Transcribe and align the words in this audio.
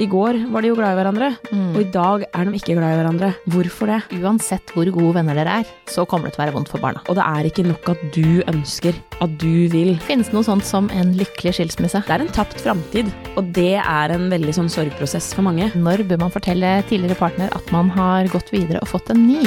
I 0.00 0.06
går 0.08 0.38
var 0.48 0.62
de 0.64 0.70
jo 0.70 0.74
glad 0.78 0.94
i 0.94 0.96
hverandre, 0.96 1.26
Mm. 1.52 1.74
og 1.76 1.80
i 1.82 1.90
dag 1.92 2.22
er 2.32 2.44
de 2.46 2.52
ikke 2.56 2.72
glad 2.78 2.94
i 2.94 2.96
hverandre. 2.96 3.34
Hvorfor 3.46 3.86
det? 3.90 4.22
Uansett 4.22 4.72
hvor 4.72 4.88
gode 4.90 5.12
venner 5.18 5.34
dere 5.36 5.58
er, 5.60 5.64
så 5.86 6.06
kommer 6.08 6.30
det 6.30 6.32
til 6.32 6.40
å 6.40 6.46
være 6.46 6.54
vondt 6.54 6.70
for 6.70 6.80
barna. 6.80 7.02
Og 7.10 7.14
det 7.16 7.22
er 7.26 7.44
ikke 7.44 7.66
nok 7.68 7.90
at 7.90 8.00
du 8.14 8.40
ønsker, 8.48 8.94
at 9.20 9.36
du 9.36 9.68
vil. 9.68 9.98
Finnes 10.00 10.30
det 10.30 10.32
noe 10.32 10.42
sånt 10.48 10.64
som 10.64 10.88
en 10.96 11.12
lykkelig 11.12 11.52
skilsmisse? 11.58 12.00
Det 12.06 12.08
er 12.10 12.20
en 12.24 12.32
tapt 12.32 12.56
framtid, 12.64 13.12
og 13.36 13.52
det 13.52 13.76
er 13.84 14.08
en 14.16 14.30
veldig 14.30 14.54
sånn 14.56 14.70
sorgprosess 14.72 15.34
for 15.34 15.42
mange. 15.42 15.68
Når 15.76 16.08
bør 16.08 16.20
man 16.24 16.30
fortelle 16.32 16.82
tidligere 16.88 17.18
partner 17.20 17.52
at 17.52 17.70
man 17.70 17.90
har 17.90 18.24
gått 18.32 18.48
videre 18.50 18.80
og 18.80 18.88
fått 18.88 19.10
en 19.10 19.26
ny? 19.28 19.44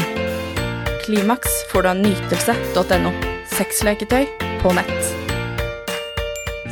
Klimaks 1.08 1.50
får 1.74 1.82
du 1.82 1.90
av 1.90 1.98
nytelse.no. 2.06 3.12
Sexleketøy 3.50 4.28
på 4.62 4.76
nett. 4.78 5.25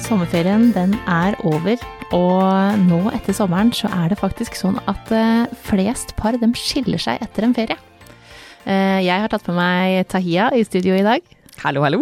Sommerferien 0.03 0.73
den 0.75 0.97
er 1.07 1.37
over, 1.47 1.79
og 2.11 2.79
nå 2.89 2.97
etter 3.15 3.35
sommeren 3.35 3.69
så 3.71 3.87
er 4.01 4.11
det 4.11 4.17
faktisk 4.19 4.57
sånn 4.59 4.75
at 4.91 5.11
eh, 5.15 5.45
flest 5.63 6.11
par 6.17 6.35
dem 6.41 6.51
skiller 6.59 6.99
seg 6.99 7.21
etter 7.23 7.47
en 7.47 7.55
ferie. 7.55 7.77
Eh, 8.67 8.99
jeg 9.05 9.23
har 9.23 9.31
tatt 9.31 9.47
med 9.47 9.61
meg 9.61 10.09
Tahia 10.11 10.49
i 10.51 10.65
studio 10.67 10.97
i 10.97 11.05
dag. 11.07 11.23
Hallo, 11.63 11.85
hallo. 11.87 12.01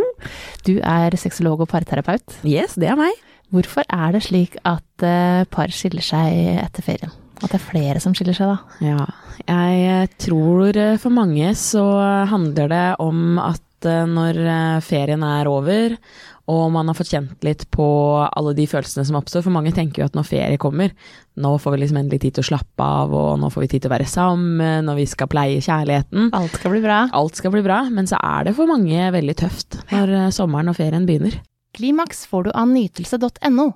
Du 0.66 0.80
er 0.80 1.14
sexolog 1.22 1.62
og 1.62 1.70
parterapeut. 1.70 2.40
Yes, 2.42 2.74
det 2.74 2.90
er 2.90 2.98
meg. 2.98 3.14
Hvorfor 3.54 3.86
er 3.86 4.18
det 4.18 4.24
slik 4.26 4.58
at 4.66 5.06
eh, 5.06 5.46
par 5.54 5.70
skiller 5.70 6.06
seg 6.06 6.58
etter 6.58 6.88
ferien? 6.88 7.14
At 7.44 7.52
det 7.52 7.60
er 7.60 7.68
flere 7.68 8.02
som 8.02 8.18
skiller 8.18 8.38
seg 8.38 8.50
da? 8.50 8.58
Ja, 8.82 9.06
jeg 9.46 10.10
tror 10.26 10.74
for 11.02 11.14
mange 11.14 11.54
så 11.58 11.86
handler 12.34 12.74
det 12.74 12.86
om 13.02 13.38
at 13.42 13.62
når 13.82 14.38
ferien 14.86 15.24
er 15.26 15.48
over, 15.50 15.96
og 16.52 16.72
man 16.74 16.90
har 16.90 16.98
fått 16.98 17.14
kjent 17.14 17.46
litt 17.46 17.66
på 17.74 17.86
alle 18.28 18.54
de 18.58 18.66
følelsene 18.68 19.06
som 19.08 19.18
oppstår, 19.20 19.46
for 19.46 19.56
mange 19.56 19.74
tenker 19.76 20.04
jo 20.04 20.08
at 20.10 20.18
når 20.18 20.28
ferie 20.28 20.62
kommer, 20.62 20.92
nå 21.40 21.54
får 21.62 21.76
vi 21.76 21.82
liksom 21.84 22.02
endelig 22.02 22.22
tid 22.26 22.38
til 22.38 22.46
å 22.46 22.50
slappe 22.52 22.88
av, 23.02 23.14
og 23.16 23.38
nå 23.40 23.52
får 23.54 23.66
vi 23.66 23.70
tid 23.74 23.86
til 23.86 23.92
å 23.92 23.96
være 23.96 24.10
sammen, 24.10 24.90
og 24.92 25.00
vi 25.00 25.08
skal 25.10 25.30
pleie 25.32 25.62
kjærligheten. 25.64 26.32
Alt 26.38 26.60
skal 26.60 26.76
bli 26.76 26.84
bra. 26.84 27.06
Alt 27.18 27.40
skal 27.40 27.56
bli 27.56 27.64
bra, 27.66 27.84
men 27.94 28.10
så 28.10 28.20
er 28.20 28.50
det 28.50 28.58
for 28.58 28.70
mange 28.70 29.14
veldig 29.16 29.38
tøft 29.40 29.80
når 29.94 30.18
eh, 30.18 30.34
sommeren 30.36 30.74
og 30.74 30.78
ferien 30.80 31.08
begynner. 31.08 31.40
Klimaks 31.78 32.26
får 32.28 32.50
du 32.50 32.52
av 32.52 32.68
nytelse.no. 32.68 33.68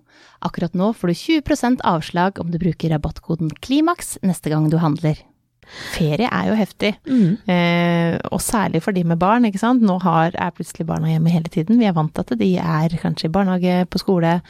Akkurat 0.43 0.73
nå 0.75 0.91
får 0.97 1.13
du 1.13 1.15
20% 1.21 1.85
avslag 1.87 2.41
om 2.43 2.51
du 2.51 2.59
bruker 2.59 2.91
rabattkoden 2.91 3.53
KLIMAKS 3.63 4.17
neste 4.27 4.51
gang 4.51 4.67
du 4.71 4.81
handler. 4.83 5.21
Ferie 5.95 6.29
er 6.29 6.49
jo 6.49 6.55
heftig, 6.59 6.91
eh, 7.51 8.17
og 8.31 8.41
særlig 8.41 8.81
for 8.83 8.95
de 8.95 9.03
med 9.03 9.19
barn, 9.19 9.45
ikke 9.45 9.61
sant. 9.61 9.81
Nå 9.85 9.97
har, 10.03 10.31
er 10.35 10.53
plutselig 10.55 10.85
barna 10.87 11.09
hjemme 11.11 11.33
hele 11.33 11.51
tiden. 11.51 11.79
Vi 11.79 11.85
er 11.85 11.95
vant 11.97 12.13
til 12.13 12.25
at 12.25 12.39
de 12.39 12.51
er 12.61 12.95
kanskje 13.01 13.29
i 13.29 13.33
barnehage, 13.33 13.85
på 13.89 14.01
skole, 14.01 14.41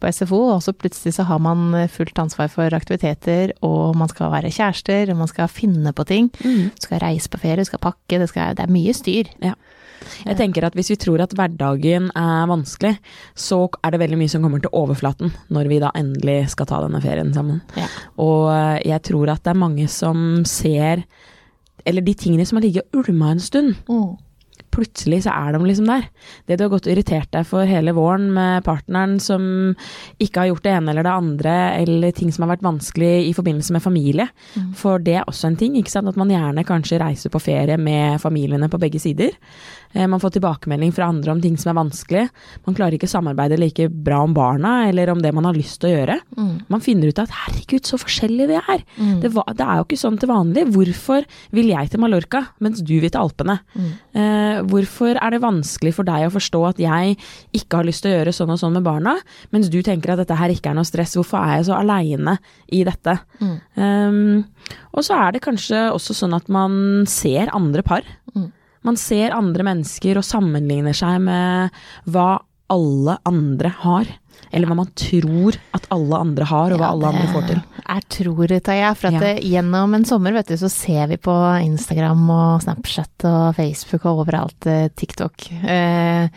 på 0.00 0.12
SFO, 0.12 0.40
og 0.54 0.62
så 0.62 0.72
plutselig 0.72 1.14
så 1.14 1.26
har 1.28 1.38
man 1.38 1.88
fullt 1.88 2.18
ansvar 2.18 2.48
for 2.52 2.74
aktiviteter, 2.76 3.52
og 3.62 3.96
man 3.96 4.08
skal 4.08 4.30
være 4.32 4.50
kjærester, 4.52 5.10
og 5.10 5.16
man 5.16 5.28
skal 5.28 5.48
finne 5.48 5.92
på 5.92 6.04
ting. 6.04 6.30
Du 6.42 6.86
skal 6.86 7.02
reise 7.02 7.28
på 7.28 7.38
ferie, 7.38 7.56
du 7.56 7.64
skal 7.64 7.78
pakke, 7.82 8.18
det, 8.18 8.28
skal, 8.28 8.56
det 8.56 8.64
er 8.64 8.72
mye 8.72 8.94
styr. 8.94 9.30
Jeg 10.24 10.38
tenker 10.38 10.66
at 10.66 10.76
hvis 10.78 10.92
vi 10.92 10.98
tror 11.00 11.22
at 11.24 11.34
hverdagen 11.36 12.10
er 12.16 12.48
vanskelig, 12.50 12.94
så 13.34 13.62
er 13.84 13.94
det 13.94 14.02
veldig 14.02 14.20
mye 14.20 14.32
som 14.32 14.44
kommer 14.44 14.62
til 14.62 14.74
overflaten 14.76 15.34
når 15.52 15.70
vi 15.70 15.82
da 15.82 15.92
endelig 15.98 16.38
skal 16.54 16.68
ta 16.70 16.80
denne 16.84 17.02
ferien 17.04 17.34
sammen. 17.36 17.60
Ja. 17.78 17.88
Og 18.22 18.48
eh, 18.54 18.78
jeg 18.92 19.04
tror 19.10 19.34
at 19.34 19.44
det 19.44 19.54
er 19.54 19.62
mange 19.66 19.88
som 19.90 20.42
ser 20.48 21.04
Eller 21.88 22.04
de 22.04 22.12
tingene 22.12 22.44
som 22.44 22.58
har 22.58 22.66
ligget 22.66 22.92
og 22.92 23.06
ulma 23.08 23.30
en 23.32 23.40
stund. 23.40 23.78
Plutselig 24.70 25.24
så 25.24 25.32
er 25.32 25.54
de 25.54 25.60
liksom 25.64 25.88
der. 25.88 26.04
Det 26.46 26.58
du 26.58 26.64
har 26.66 26.70
gått 26.70 26.86
og 26.86 26.92
irritert 26.92 27.30
deg 27.34 27.46
for 27.48 27.66
hele 27.66 27.94
våren 27.96 28.28
med 28.34 28.62
partneren 28.66 29.16
som 29.22 29.42
ikke 30.22 30.42
har 30.42 30.50
gjort 30.50 30.66
det 30.66 30.74
ene 30.76 30.92
eller 30.92 31.06
det 31.06 31.14
andre, 31.14 31.54
eller 31.80 32.14
ting 32.14 32.30
som 32.30 32.44
har 32.44 32.52
vært 32.52 32.66
vanskelig 32.68 33.30
i 33.30 33.34
forbindelse 33.34 33.74
med 33.74 33.82
familie. 33.82 34.28
For 34.78 35.02
det 35.02 35.16
er 35.18 35.26
også 35.26 35.50
en 35.50 35.58
ting, 35.58 35.78
ikke 35.80 35.90
sant. 35.90 36.12
At 36.12 36.20
man 36.20 36.30
gjerne 36.30 36.66
kanskje 36.68 37.00
reiser 37.02 37.32
på 37.32 37.42
ferie 37.42 37.80
med 37.80 38.20
familiene 38.22 38.70
på 38.70 38.78
begge 38.82 39.02
sider. 39.02 39.34
Eh, 39.92 40.06
Man 40.06 40.20
får 40.22 40.36
tilbakemelding 40.36 40.92
fra 40.94 41.08
andre 41.10 41.32
om 41.32 41.40
ting 41.42 41.56
som 41.58 41.72
er 41.72 41.80
vanskelig. 41.82 42.24
Man 42.66 42.74
klarer 42.78 42.94
ikke 42.94 43.08
å 43.08 43.14
samarbeide 43.14 43.58
like 43.58 43.88
bra 43.90 44.20
om 44.22 44.34
barna, 44.36 44.86
eller 44.88 45.10
om 45.10 45.18
det 45.22 45.32
man 45.34 45.44
har 45.48 45.54
lyst 45.56 45.80
til 45.82 45.90
å 45.90 45.96
gjøre. 45.98 46.18
Man 46.70 46.80
finner 46.84 47.08
ut 47.10 47.18
at 47.18 47.30
herregud, 47.30 47.82
så 47.88 47.98
forskjellig 47.98 48.46
vi 48.52 48.58
er. 48.60 48.84
Det, 49.22 49.32
var, 49.34 49.48
det 49.54 49.66
er 49.66 49.80
jo 49.80 49.86
ikke 49.88 49.98
sånn 49.98 50.18
til 50.22 50.30
vanlig. 50.30 50.66
Hvorfor 50.74 51.26
vil 51.56 51.72
jeg 51.72 51.90
til 51.90 52.00
Mallorca, 52.00 52.44
mens 52.60 52.78
du 52.82 52.94
vil 53.00 53.10
til 53.10 53.18
Alpene? 53.20 53.58
Eh, 54.14 54.60
hvorfor 54.70 55.18
er 55.18 55.30
det 55.34 55.42
vanskelig 55.42 55.94
for 55.96 56.04
deg 56.06 56.28
å 56.28 56.34
forstå 56.38 56.62
at 56.68 56.78
jeg 56.78 57.16
ikke 57.56 57.80
har 57.80 57.88
lyst 57.88 58.02
til 58.04 58.12
å 58.12 58.18
gjøre 58.20 58.32
sånn 58.36 58.54
og 58.54 58.60
sånn 58.62 58.76
med 58.78 58.86
barna, 58.86 59.16
mens 59.50 59.68
du 59.72 59.80
tenker 59.82 60.12
at 60.14 60.22
dette 60.22 60.38
her 60.38 60.54
ikke 60.54 60.70
er 60.70 60.78
noe 60.78 60.86
stress? 60.86 61.16
Hvorfor 61.18 61.42
er 61.42 61.58
jeg 61.58 61.66
så 61.70 61.78
aleine 61.80 62.38
i 62.70 62.84
dette? 62.86 63.18
Um, 63.74 64.44
og 64.94 65.02
så 65.06 65.18
er 65.18 65.32
det 65.34 65.42
kanskje 65.44 65.88
også 65.94 66.14
sånn 66.14 66.34
at 66.36 66.48
man 66.48 67.04
ser 67.10 67.50
andre 67.56 67.82
par. 67.82 68.06
Man 68.86 68.96
ser 68.96 69.34
andre 69.36 69.66
mennesker 69.66 70.16
og 70.20 70.24
sammenligner 70.26 70.96
seg 70.96 71.20
med 71.20 71.70
hva 72.08 72.38
alle 72.70 73.18
andre 73.28 73.72
har. 73.82 74.08
Eller 74.54 74.70
hva 74.70 74.76
man 74.78 74.88
tror 74.96 75.58
at 75.76 75.84
alle 75.92 76.16
andre 76.16 76.46
har, 76.48 76.72
og 76.72 76.80
hva 76.80 76.86
Ja, 76.88 76.92
alle 76.94 77.10
andre 77.10 77.26
får 77.34 77.46
til. 77.50 77.60
Jeg 77.90 78.04
tror, 78.14 78.54
Taja. 78.64 78.94
For 78.96 79.08
at 79.08 79.20
Ja. 79.20 79.34
gjennom 79.60 79.94
en 79.94 80.04
sommer, 80.08 80.32
vet 80.32 80.46
du, 80.48 80.54
så 80.56 80.70
ser 80.70 81.06
vi 81.08 81.16
på 81.16 81.34
Instagram 81.62 82.24
og 82.30 82.62
Snapchat 82.62 83.24
og 83.28 83.54
Facebook 83.56 84.06
og 84.06 84.24
overalt, 84.24 84.66
eh, 84.66 84.88
TikTok, 84.88 85.52
eh, 85.64 86.28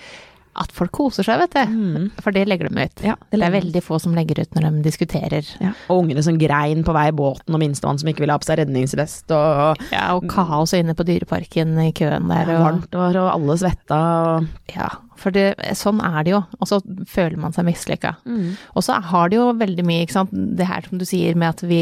at 0.64 0.74
folk 0.76 0.94
koser 0.96 1.28
seg, 1.28 1.42
vet 1.44 1.56
du. 1.56 2.10
For 2.24 2.36
det 2.36 2.46
legger 2.50 2.70
de 2.70 2.86
ut. 2.88 3.04
Mm. 3.04 3.08
Ja, 3.08 3.16
det, 3.30 3.42
er 3.44 3.56
veldig 3.56 3.84
få 3.84 4.00
som 4.02 4.16
legger 4.18 4.44
ut 4.44 4.56
når 4.56 4.68
de 4.70 4.84
diskuterer. 4.86 5.54
Ja. 5.64 5.74
Og 5.88 6.04
ungene 6.04 6.24
som 6.26 6.40
grein 6.42 6.84
på 6.86 6.96
vei 6.96 7.08
i 7.12 7.16
båten, 7.16 7.54
og 7.54 7.62
minstemann 7.62 8.02
som 8.02 8.10
ikke 8.12 8.26
ville 8.26 8.36
ha 8.36 8.42
på 8.42 8.50
seg 8.50 8.62
redningsvest, 8.64 9.32
og 9.34 9.82
Ja, 9.94 10.10
og 10.16 10.28
kaos 10.32 10.74
inne 10.78 10.96
på 10.98 11.06
Dyreparken 11.08 11.76
i 11.84 11.92
køen 11.96 12.30
der. 12.32 12.54
Og, 12.56 12.64
varmt 12.68 13.00
var, 13.00 13.20
og 13.22 13.32
alle 13.36 13.58
svetta. 13.62 14.00
Og 14.38 14.74
ja, 14.76 14.90
for 15.20 15.32
det, 15.36 15.56
sånn 15.76 16.00
er 16.04 16.24
det 16.24 16.32
jo. 16.34 16.40
Og 16.60 16.68
så 16.70 16.80
føler 17.08 17.38
man 17.38 17.54
seg 17.56 17.66
mislykka. 17.68 18.16
Mm. 18.26 18.56
Og 18.76 18.84
så 18.86 18.98
har 19.02 19.30
det 19.30 19.38
jo 19.38 19.50
veldig 19.60 19.86
mye, 19.88 20.04
ikke 20.06 20.16
sant, 20.18 20.32
det 20.34 20.68
her 20.70 20.82
som 20.88 20.98
du 21.02 21.06
sier 21.06 21.36
med 21.36 21.50
at 21.56 21.62
vi, 21.68 21.82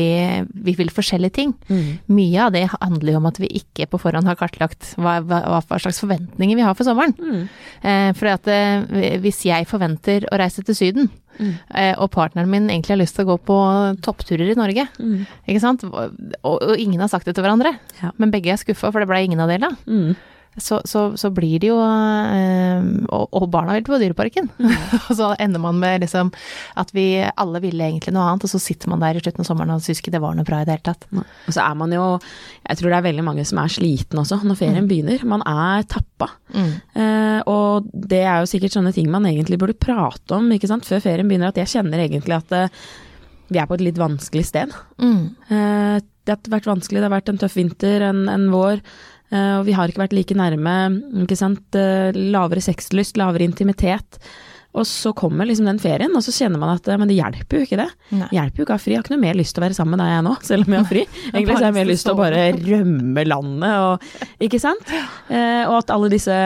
vi 0.54 0.76
vil 0.80 0.90
forskjellige 0.94 1.34
ting. 1.40 1.54
Mm. 1.70 2.00
Mye 2.12 2.46
av 2.48 2.52
det 2.56 2.66
handler 2.74 3.14
jo 3.14 3.22
om 3.22 3.30
at 3.32 3.40
vi 3.42 3.48
ikke 3.62 3.88
på 3.92 4.00
forhånd 4.02 4.28
har 4.28 4.36
kartlagt 4.40 4.94
hva, 4.98 5.20
hva, 5.26 5.42
hva 5.62 5.80
slags 5.82 6.00
forventninger 6.04 6.56
vi 6.60 6.66
har 6.68 6.76
for 6.76 6.88
sommeren. 6.88 7.16
Mm. 7.18 7.48
Eh, 7.84 8.12
for 8.20 8.28
at 8.34 8.48
eh, 8.52 9.18
hvis 9.24 9.44
jeg 9.50 9.68
forventer 9.70 10.28
å 10.32 10.40
reise 10.42 10.64
til 10.68 10.76
Syden, 10.78 11.10
Mm. 11.42 11.54
eh, 11.74 11.94
og 11.98 12.10
partneren 12.12 12.50
min 12.52 12.66
egentlig 12.70 12.92
har 12.92 13.00
lyst 13.00 13.16
til 13.16 13.24
å 13.24 13.30
gå 13.32 13.38
på 13.48 13.56
toppturer 14.04 14.52
i 14.52 14.56
Norge, 14.60 14.84
Mm. 15.00 15.24
ikke 15.48 15.62
sant, 15.64 15.84
og, 15.88 16.12
og 16.44 16.76
ingen 16.78 17.00
har 17.00 17.08
sagt 17.08 17.26
det 17.26 17.34
til 17.38 17.44
hverandre, 17.46 17.72
Ja. 18.02 18.12
men 18.20 18.32
begge 18.32 18.52
er 18.52 18.60
skuffa, 18.60 18.92
for 18.92 19.00
det 19.00 19.08
ble 19.08 19.24
ingen 19.24 19.40
av 19.40 19.48
delene, 19.50 19.78
Mm. 19.88 20.16
Så, 20.58 20.82
så, 20.86 21.18
så 21.18 21.30
blir 21.32 21.62
det 21.64 21.70
jo 21.70 21.78
eh, 21.80 22.82
og, 23.08 23.30
og 23.32 23.46
barna 23.54 23.78
vil 23.78 23.86
på 23.88 24.00
Dyreparken. 24.02 24.50
Mm. 24.60 24.74
og 25.08 25.12
så 25.16 25.30
ender 25.40 25.64
man 25.64 25.80
med 25.80 26.04
liksom 26.04 26.32
at 26.80 26.92
vi 26.96 27.06
alle 27.24 27.62
ville 27.64 27.88
egentlig 27.88 28.12
noe 28.16 28.26
annet, 28.28 28.44
og 28.44 28.52
så 28.52 28.60
sitter 28.60 28.92
man 28.92 29.04
der 29.04 29.16
i 29.16 29.22
slutten 29.24 29.46
av 29.46 29.48
sommeren 29.48 29.74
og 29.78 29.86
syns 29.86 30.04
ikke 30.04 30.14
det 30.14 30.24
var 30.24 30.36
noe 30.36 30.48
bra 30.48 30.60
i 30.62 30.68
det 30.68 30.76
hele 30.76 30.88
tatt. 30.90 31.08
Og 31.16 31.56
så 31.56 31.64
er 31.64 31.78
man 31.80 31.96
jo 31.96 32.04
Jeg 32.20 32.80
tror 32.80 32.92
det 32.92 32.98
er 33.00 33.08
veldig 33.08 33.26
mange 33.26 33.46
som 33.48 33.62
er 33.64 33.72
sliten 33.72 34.20
også 34.22 34.42
når 34.44 34.60
ferien 34.60 34.90
begynner. 34.90 35.24
Man 35.28 35.46
er 35.48 35.88
tappa. 35.90 36.30
Eh, 36.52 37.40
og 37.48 37.88
det 37.92 38.24
er 38.26 38.44
jo 38.44 38.52
sikkert 38.52 38.76
sånne 38.76 38.94
ting 38.96 39.08
man 39.12 39.28
egentlig 39.30 39.60
burde 39.62 39.78
prate 39.80 40.36
om 40.36 40.52
ikke 40.52 40.70
sant? 40.72 40.88
før 40.88 41.04
ferien 41.04 41.32
begynner. 41.32 41.56
At 41.56 41.62
jeg 41.64 41.72
kjenner 41.78 42.04
egentlig 42.04 42.38
at 42.42 42.58
eh, 42.58 42.84
vi 43.52 43.60
er 43.60 43.68
på 43.68 43.80
et 43.80 43.86
litt 43.88 44.00
vanskelig 44.00 44.46
sted. 44.48 44.76
Mm. 45.00 45.24
Eh, 45.52 45.98
det 46.28 46.36
har 46.36 46.54
vært 46.54 46.70
vanskelig, 46.70 47.02
det 47.02 47.08
har 47.08 47.16
vært 47.16 47.32
en 47.32 47.42
tøff 47.42 47.58
vinter, 47.58 48.04
en, 48.12 48.28
en 48.32 48.48
vår. 48.54 48.84
Eh, 49.32 49.58
og 49.58 49.66
vi 49.68 49.76
har 49.78 49.92
ikke 49.92 50.04
vært 50.06 50.16
like 50.16 50.38
nærme. 50.38 50.78
Ikke 51.26 51.40
sant? 51.40 51.66
Eh, 51.76 52.16
lavere 52.16 52.64
sexlyst, 52.64 53.20
lavere 53.20 53.48
intimitet. 53.48 54.20
Og 54.72 54.88
så 54.88 55.12
kommer 55.12 55.48
liksom 55.48 55.68
den 55.68 55.80
ferien, 55.84 56.14
og 56.16 56.24
så 56.24 56.32
kjenner 56.32 56.60
man 56.62 56.78
at 56.78 56.88
eh, 56.88 57.00
men 57.00 57.10
det 57.12 57.18
hjelper 57.18 57.60
jo 57.60 57.68
ikke 57.68 57.80
det. 57.82 57.90
Nei. 58.16 58.30
Hjelper 58.38 58.62
jo 58.62 58.66
ikke 58.66 58.76
å 58.76 58.80
ha 58.80 58.84
fri. 58.84 58.94
Jeg 58.94 59.02
har 59.02 59.08
ikke 59.08 59.16
noe 59.18 59.26
mer 59.26 59.40
lyst 59.40 59.56
til 59.56 59.64
å 59.64 59.66
være 59.66 59.78
sammen 59.78 59.98
med 59.98 60.04
deg 60.04 60.14
jeg 60.14 60.28
nå, 60.28 60.36
selv 60.48 60.68
om 60.68 60.76
jeg 60.76 60.84
har 60.84 60.92
fri. 60.92 61.08
Egentlig 61.34 61.56
så 61.56 61.60
har 61.60 61.68
jeg 61.68 61.80
mer 61.80 61.90
lyst 61.90 62.08
til 62.08 62.14
å 62.14 62.22
bare 62.22 62.44
rømme 62.60 63.26
landet 63.28 63.88
og 63.88 64.46
Ikke 64.48 64.62
sant? 64.64 64.94
Eh, 65.28 65.66
og 65.66 65.82
at 65.82 65.92
alle 65.98 66.12
disse 66.14 66.38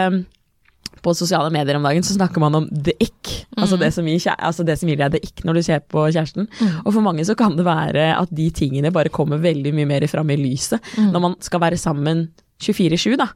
på 1.05 1.13
sosiale 1.13 1.51
medier 1.53 1.77
om 1.77 1.83
dagen 1.85 2.01
så 2.01 2.15
snakker 2.15 2.41
man 2.41 2.57
om 2.57 2.63
the 2.71 2.95
ick, 3.03 3.29
altså, 3.59 3.77
det 3.77 3.91
som 3.93 4.07
gir, 4.09 4.23
altså 4.33 4.63
det 4.65 4.73
som 4.81 4.89
gir 4.89 4.97
deg 4.97 5.13
the 5.13 5.19
ick 5.21 5.43
når 5.45 5.59
du 5.59 5.61
ser 5.67 5.83
på 5.85 6.07
kjæresten. 6.07 6.47
Og 6.81 6.89
for 6.95 7.05
mange 7.05 7.21
så 7.27 7.35
kan 7.37 7.53
det 7.53 7.67
være 7.67 8.07
at 8.15 8.31
de 8.33 8.47
tingene 8.57 8.89
bare 8.95 9.13
kommer 9.13 9.37
veldig 9.43 9.75
mye 9.77 9.91
mer 9.91 10.07
fram 10.09 10.33
i 10.33 10.39
lyset 10.39 10.95
når 10.97 11.21
man 11.27 11.37
skal 11.45 11.61
være 11.61 11.77
sammen 11.77 12.25
24-7, 12.63 13.15
da. 13.19 13.27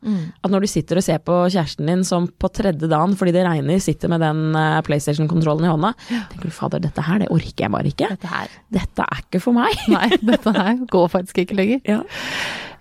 At 0.44 0.52
når 0.54 0.64
du 0.64 0.70
sitter 0.72 1.00
og 1.00 1.04
ser 1.04 1.20
på 1.20 1.36
kjæresten 1.52 1.90
din 1.92 2.04
som 2.08 2.28
på 2.40 2.48
tredje 2.56 2.88
dagen 2.88 3.18
fordi 3.20 3.34
det 3.36 3.44
regner, 3.46 3.82
sitter 3.84 4.12
med 4.12 4.24
den 4.24 4.56
eh, 4.56 4.80
PlayStation-kontrollen 4.88 5.68
i 5.68 5.72
hånda, 5.74 5.92
tenker 6.32 6.48
du 6.48 6.56
fader, 6.56 6.80
dette 6.86 7.04
her, 7.04 7.20
det 7.24 7.28
orker 7.36 7.66
jeg 7.66 7.74
bare 7.76 7.92
ikke. 7.92 8.10
Dette 8.16 8.32
her 8.32 8.56
Dette 8.80 9.04
er 9.04 9.24
ikke 9.26 9.42
for 9.44 9.58
meg. 9.58 9.76
Nei, 9.92 10.08
dette 10.24 10.54
her 10.56 10.80
går 10.90 11.12
faktisk 11.18 11.44
ikke 11.46 11.60
lenger. 11.60 11.84
Ja. 11.90 12.04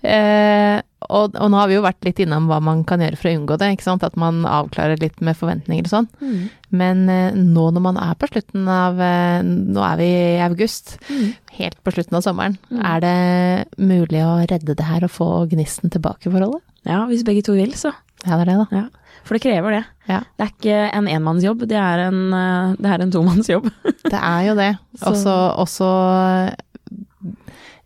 Eh, 0.06 0.78
og, 1.06 1.36
og, 1.38 1.46
nå 1.46 1.58
har 1.60 1.68
vi 1.70 1.76
jo 1.76 1.84
vært 1.84 2.06
litt 2.06 2.18
innom 2.24 2.48
hva 2.50 2.58
man 2.64 2.80
kan 2.86 3.02
gjøre 3.02 3.18
for 3.20 3.30
å 3.30 3.34
unngå 3.38 3.56
det, 3.60 3.68
ikke 3.76 3.86
sant. 3.86 4.04
At 4.06 4.16
man 4.18 4.42
avklarer 4.48 4.98
litt 4.98 5.20
med 5.24 5.38
forventninger 5.38 5.86
og 5.86 5.92
sånn. 5.92 6.08
Mm. 6.18 6.40
Men 6.80 7.04
eh, 7.12 7.38
nå 7.38 7.68
når 7.74 7.84
man 7.84 8.00
er 8.02 8.16
på 8.18 8.28
slutten 8.28 8.66
av 8.68 8.98
eh, 9.00 9.38
Nå 9.46 9.84
er 9.86 10.00
vi 10.00 10.08
i 10.10 10.42
august. 10.42 10.96
Mm. 11.06 11.30
Helt 11.60 11.78
på 11.86 11.94
slutten 11.94 12.18
av 12.18 12.24
sommeren. 12.26 12.58
Mm. 12.72 12.82
Er 12.90 13.04
det 13.04 13.16
mulig 13.78 14.24
å 14.26 14.34
redde 14.50 14.74
det 14.74 14.88
her 14.88 15.06
og 15.06 15.14
få 15.14 15.30
gnisten 15.52 15.94
tilbake 15.94 16.26
i 16.26 16.34
forholdet? 16.34 16.64
Ja, 16.88 17.04
hvis 17.06 17.22
begge 17.26 17.46
to 17.46 17.54
vil, 17.54 17.74
så. 17.78 17.94
Ja, 18.24 18.34
det 18.34 18.42
er 18.42 18.50
det, 18.50 18.58
da. 18.64 18.82
Ja. 18.82 19.20
For 19.28 19.36
det 19.36 19.44
krever 19.44 19.76
det. 19.76 19.84
Ja. 20.08 20.22
Det 20.34 20.44
er 20.44 20.54
ikke 20.54 20.78
en 20.98 21.10
enmannsjobb, 21.12 21.66
det 21.70 21.78
er 21.78 22.08
en, 22.08 22.24
eh, 22.34 22.74
det 22.80 22.90
er 22.90 23.04
en 23.04 23.14
tomannsjobb. 23.14 23.70
det 24.08 24.18
er 24.18 24.48
jo 24.50 24.58
det. 24.58 24.72
Også 25.62 25.92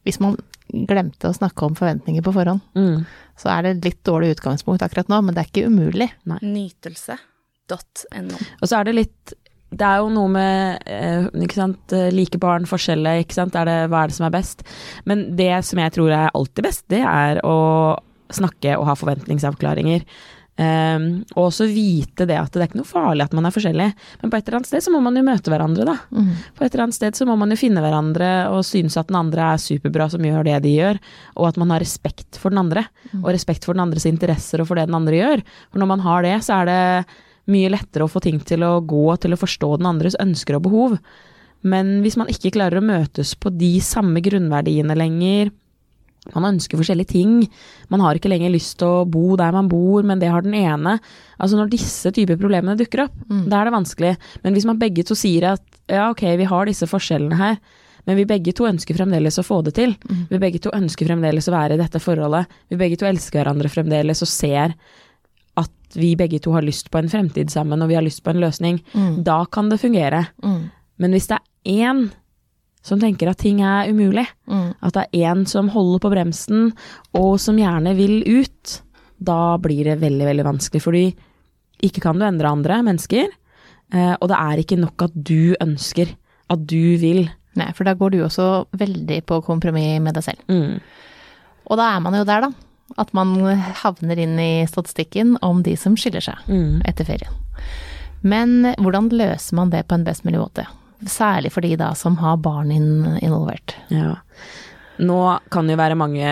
hvis 0.02 0.18
man 0.22 0.38
glemte 0.72 1.28
å 1.28 1.36
snakke 1.36 1.66
om 1.66 1.76
forventninger 1.78 2.24
på 2.24 2.34
forhånd, 2.34 2.64
mm. 2.78 3.04
så 3.40 3.52
er 3.54 3.66
det 3.66 3.84
litt 3.84 4.02
dårlig 4.08 4.34
utgangspunkt 4.36 4.84
akkurat 4.84 5.10
nå, 5.12 5.20
men 5.24 5.36
det 5.36 5.44
er 5.44 5.50
ikke 5.50 5.70
umulig. 5.70 6.08
Nytelse.no. 6.42 8.40
Og 8.60 8.66
så 8.68 8.80
er 8.80 8.88
det 8.88 8.98
litt 8.98 9.38
det 9.72 9.86
er 9.88 10.02
jo 10.02 10.10
noe 10.12 10.28
med 10.28 10.82
eh, 10.84 11.26
ikke 11.46 11.56
sant, 11.56 11.94
like 12.12 12.36
barn, 12.36 12.66
forskjellet, 12.68 13.22
ikke 13.22 13.38
sant. 13.38 13.54
Er 13.56 13.64
det, 13.64 13.76
hva 13.88 14.02
er 14.02 14.10
det 14.10 14.16
som 14.18 14.26
er 14.28 14.34
best? 14.34 14.66
Men 15.08 15.22
det 15.38 15.54
som 15.64 15.80
jeg 15.80 15.94
tror 15.94 16.12
er 16.12 16.34
alltid 16.36 16.66
best, 16.66 16.84
det 16.92 17.00
er 17.00 17.40
å 17.48 17.56
snakke 18.36 18.76
og 18.76 18.84
ha 18.90 18.96
forventningsavklaringer. 19.00 20.04
Um, 20.62 21.06
og 21.34 21.48
også 21.48 21.66
vite 21.70 22.26
det 22.28 22.36
at 22.38 22.52
det 22.52 22.60
er 22.60 22.68
ikke 22.68 22.78
noe 22.78 22.88
farlig 22.88 23.24
at 23.24 23.34
man 23.34 23.48
er 23.48 23.54
forskjellig, 23.54 23.88
men 24.20 24.32
på 24.32 24.38
et 24.38 24.46
eller 24.46 24.58
annet 24.60 24.70
sted 24.70 24.84
så 24.84 24.92
må 24.94 25.00
man 25.02 25.16
jo 25.18 25.24
møte 25.26 25.50
hverandre, 25.52 25.86
da. 25.88 25.96
Mm. 26.14 26.28
På 26.58 26.66
et 26.66 26.68
eller 26.70 26.84
annet 26.86 26.98
sted 26.98 27.18
så 27.18 27.26
må 27.28 27.36
man 27.40 27.54
jo 27.54 27.58
finne 27.60 27.82
hverandre 27.82 28.30
og 28.52 28.62
synes 28.68 28.98
at 29.00 29.10
den 29.10 29.18
andre 29.18 29.48
er 29.54 29.62
superbra 29.62 30.08
som 30.12 30.28
gjør 30.28 30.46
det 30.46 30.60
de 30.66 30.76
gjør, 30.76 31.02
og 31.38 31.48
at 31.50 31.58
man 31.62 31.74
har 31.74 31.82
respekt 31.82 32.38
for 32.40 32.54
den 32.54 32.62
andre, 32.62 32.84
mm. 33.10 33.24
og 33.24 33.32
respekt 33.32 33.66
for 33.66 33.76
den 33.76 33.86
andres 33.86 34.06
interesser 34.10 34.62
og 34.62 34.70
for 34.70 34.78
det 34.78 34.86
den 34.90 34.98
andre 35.00 35.18
gjør. 35.18 35.44
For 35.72 35.82
når 35.82 35.92
man 35.94 36.06
har 36.06 36.26
det, 36.28 36.36
så 36.46 36.60
er 36.60 36.70
det 36.70 36.80
mye 37.52 37.72
lettere 37.74 38.06
å 38.06 38.12
få 38.12 38.22
ting 38.22 38.38
til 38.46 38.62
å 38.66 38.76
gå, 38.86 39.04
til 39.22 39.34
å 39.34 39.40
forstå 39.40 39.76
den 39.80 39.90
andres 39.90 40.18
ønsker 40.22 40.58
og 40.58 40.66
behov. 40.68 40.98
Men 41.66 42.00
hvis 42.02 42.18
man 42.18 42.30
ikke 42.30 42.54
klarer 42.56 42.80
å 42.80 42.86
møtes 42.86 43.34
på 43.38 43.50
de 43.54 43.76
samme 43.84 44.22
grunnverdiene 44.22 44.96
lenger, 44.98 45.52
man 46.30 46.52
ønsker 46.52 46.78
forskjellige 46.78 47.12
ting. 47.16 47.34
Man 47.90 48.02
har 48.04 48.16
ikke 48.16 48.30
lenger 48.30 48.52
lyst 48.54 48.76
til 48.80 48.86
å 48.86 49.06
bo 49.10 49.34
der 49.38 49.54
man 49.54 49.70
bor, 49.70 50.04
men 50.06 50.22
det 50.22 50.30
har 50.30 50.44
den 50.44 50.54
ene. 50.54 50.96
Altså 51.42 51.58
når 51.58 51.72
disse 51.72 52.12
typer 52.14 52.38
problemene 52.40 52.78
dukker 52.78 53.08
opp, 53.08 53.16
mm. 53.26 53.46
da 53.50 53.58
er 53.58 53.68
det 53.68 53.74
vanskelig. 53.74 54.12
Men 54.44 54.56
hvis 54.56 54.68
man 54.68 54.80
begge 54.80 55.04
to 55.08 55.18
sier 55.18 55.52
at 55.56 55.64
ja, 55.90 56.08
ok, 56.12 56.22
vi 56.38 56.46
har 56.48 56.70
disse 56.70 56.86
forskjellene 56.88 57.40
her, 57.40 57.58
men 58.06 58.18
vi 58.18 58.26
begge 58.26 58.54
to 58.54 58.66
ønsker 58.66 58.96
fremdeles 58.98 59.38
å 59.38 59.46
få 59.46 59.60
det 59.66 59.76
til. 59.78 59.94
Mm. 60.10 60.22
Vi 60.30 60.40
begge 60.42 60.62
to 60.62 60.72
ønsker 60.74 61.10
fremdeles 61.10 61.46
å 61.50 61.54
være 61.54 61.76
i 61.76 61.82
dette 61.82 62.02
forholdet. 62.02 62.50
Vi 62.70 62.78
begge 62.78 62.98
to 62.98 63.06
elsker 63.06 63.42
hverandre 63.42 63.70
fremdeles 63.70 64.24
og 64.24 64.30
ser 64.30 64.74
at 65.60 65.98
vi 65.98 66.14
begge 66.18 66.40
to 66.42 66.54
har 66.54 66.64
lyst 66.66 66.90
på 66.90 67.02
en 67.02 67.10
fremtid 67.12 67.52
sammen, 67.52 67.82
og 67.82 67.90
vi 67.90 67.98
har 67.98 68.04
lyst 68.04 68.22
på 68.24 68.32
en 68.32 68.42
løsning. 68.42 68.80
Mm. 68.94 69.22
Da 69.26 69.42
kan 69.52 69.70
det 69.70 69.82
fungere. 69.82 70.24
Mm. 70.42 70.64
Men 71.02 71.14
hvis 71.14 71.30
det 71.30 71.38
er 71.38 71.86
én 71.86 72.06
som 72.82 73.00
tenker 73.02 73.30
at 73.30 73.40
ting 73.42 73.60
er 73.64 73.90
umulig. 73.90 74.24
Mm. 74.50 74.72
At 74.82 74.96
det 74.96 75.04
er 75.04 75.28
én 75.32 75.44
som 75.48 75.70
holder 75.72 76.02
på 76.02 76.10
bremsen, 76.12 76.72
og 77.18 77.36
som 77.42 77.60
gjerne 77.60 77.94
vil 77.98 78.22
ut. 78.26 78.80
Da 79.22 79.56
blir 79.62 79.86
det 79.86 80.00
veldig, 80.02 80.26
veldig 80.32 80.48
vanskelig, 80.48 80.82
fordi 80.82 81.04
ikke 81.86 82.02
kan 82.02 82.18
du 82.18 82.26
endre 82.26 82.50
andre 82.50 82.80
mennesker. 82.86 83.30
Eh, 83.92 84.14
og 84.18 84.26
det 84.30 84.40
er 84.40 84.62
ikke 84.62 84.80
nok 84.80 85.06
at 85.06 85.14
du 85.14 85.54
ønsker, 85.62 86.10
at 86.50 86.66
du 86.66 86.98
vil. 87.02 87.24
Nei, 87.58 87.70
for 87.76 87.86
da 87.86 87.94
går 87.98 88.14
du 88.14 88.22
også 88.24 88.66
veldig 88.80 89.22
på 89.28 89.40
kompromiss 89.46 90.02
med 90.02 90.16
deg 90.18 90.26
selv. 90.26 90.44
Mm. 90.50 90.82
Og 91.70 91.78
da 91.78 91.92
er 91.94 92.04
man 92.04 92.18
jo 92.18 92.26
der, 92.26 92.48
da. 92.48 92.52
At 93.00 93.12
man 93.16 93.38
havner 93.80 94.18
inn 94.20 94.36
i 94.42 94.66
statistikken 94.68 95.36
om 95.44 95.62
de 95.64 95.78
som 95.80 95.94
skiller 95.96 96.24
seg 96.24 96.50
mm. 96.50 96.82
etter 96.88 97.08
ferien. 97.08 97.38
Men 98.22 98.74
hvordan 98.78 99.08
løser 99.12 99.56
man 99.58 99.72
det 99.72 99.86
på 99.88 99.96
en 99.96 100.04
best 100.06 100.26
mulig 100.26 100.42
måte? 100.42 100.66
Særlig 101.08 101.52
for 101.54 101.64
de 101.64 101.76
da 101.80 101.92
som 101.98 102.18
har 102.22 102.36
barn 102.42 102.70
involvert. 102.72 103.76
Ja. 103.92 104.16
Nå 105.02 105.22
kan 105.50 105.66
det 105.66 105.76
jo 105.76 105.82
være 105.82 105.98
mange 105.98 106.28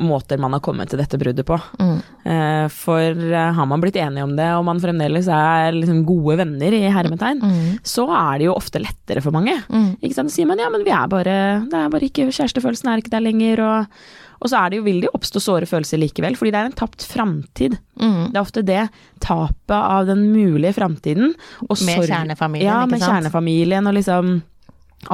måter 0.00 0.40
man 0.40 0.54
har 0.56 0.62
kommet 0.64 0.88
til 0.90 1.00
dette 1.00 1.18
bruddet 1.20 1.44
på. 1.46 1.58
Mm. 1.80 1.98
Eh, 2.24 2.66
for 2.72 3.02
eh, 3.12 3.52
har 3.56 3.68
man 3.68 3.82
blitt 3.82 3.98
enige 4.00 4.24
om 4.24 4.32
det, 4.38 4.48
og 4.56 4.64
man 4.64 4.80
fremdeles 4.80 5.28
er 5.28 5.74
liksom 5.76 6.02
gode 6.08 6.38
venner 6.40 6.76
i 6.76 6.86
hermetegn, 6.92 7.42
mm. 7.42 7.68
så 7.84 8.06
er 8.08 8.40
det 8.40 8.48
jo 8.48 8.56
ofte 8.56 8.80
lettere 8.82 9.24
for 9.24 9.34
mange. 9.34 9.58
Mm. 9.68 9.90
Ikke 10.00 10.16
sant? 10.16 10.32
Så 10.32 10.40
sier 10.40 10.48
man 10.48 10.62
ja, 10.62 10.70
men 10.72 10.86
vi 10.86 10.94
er 10.94 11.10
bare 11.12 11.36
Det 11.68 11.78
er 11.78 11.92
bare 11.92 12.08
ikke 12.08 12.30
Kjærestefølelsen 12.32 12.88
er 12.88 13.02
ikke 13.02 13.12
der 13.12 13.26
lenger, 13.26 13.64
og 13.66 14.02
og 14.42 14.50
så 14.50 14.58
er 14.58 14.72
det 14.72 14.80
jo, 14.80 14.84
vil 14.88 15.00
det 15.02 15.06
jo 15.06 15.14
oppstå 15.14 15.40
såre 15.42 15.68
følelser 15.70 16.00
likevel, 16.02 16.34
fordi 16.38 16.50
det 16.50 16.60
er 16.60 16.70
en 16.70 16.78
tapt 16.78 17.04
framtid. 17.06 17.76
Mm. 18.00 18.32
Det 18.32 18.34
er 18.34 18.42
ofte 18.42 18.64
det 18.66 18.80
tapet 19.22 19.76
av 19.76 20.08
den 20.08 20.24
mulige 20.32 20.74
framtiden. 20.74 21.36
Med 21.70 22.08
kjernefamilien, 22.08 22.66
ja, 22.66 22.80
ikke 22.82 22.90
sant? 22.90 22.90
Ja, 22.90 22.90
med 22.90 23.06
kjernefamilien 23.06 23.90
og 23.90 23.96
liksom 23.98 24.34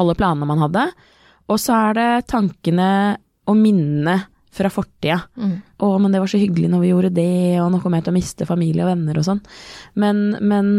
alle 0.01 0.17
planene 0.17 0.49
man 0.49 0.65
hadde. 0.65 0.87
Og 1.49 1.61
så 1.61 1.77
er 1.77 1.99
det 1.99 2.09
tankene 2.33 2.89
og 3.49 3.57
minnene 3.57 4.17
fra 4.59 4.71
fortida. 4.73 5.21
Mm. 5.37 5.61
'Å, 5.79 5.93
men 6.01 6.13
det 6.13 6.23
var 6.25 6.33
så 6.33 6.41
hyggelig 6.41 6.73
når 6.73 6.83
vi 6.83 6.91
gjorde 6.91 7.15
det, 7.15 7.61
og 7.63 7.71
nå 7.73 7.83
kommer 7.83 8.01
jeg 8.01 8.09
til 8.09 8.15
å 8.15 8.19
miste 8.19 8.49
familie 8.49 8.85
og 8.85 8.91
venner' 8.91 9.21
og 9.21 9.29
sånn. 9.29 9.45
Men, 10.01 10.25
men 10.41 10.73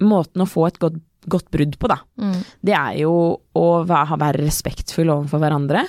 måten 0.00 0.42
å 0.42 0.48
få 0.48 0.70
et 0.70 0.78
godt, 0.82 1.02
godt 1.26 1.50
brudd 1.50 1.76
på, 1.78 1.90
da, 1.90 1.98
mm. 2.22 2.40
det 2.70 2.78
er 2.78 2.96
jo 3.02 3.12
å 3.36 3.66
være, 3.86 4.18
være 4.22 4.46
respektfull 4.46 5.10
overfor 5.10 5.42
hverandre 5.42 5.84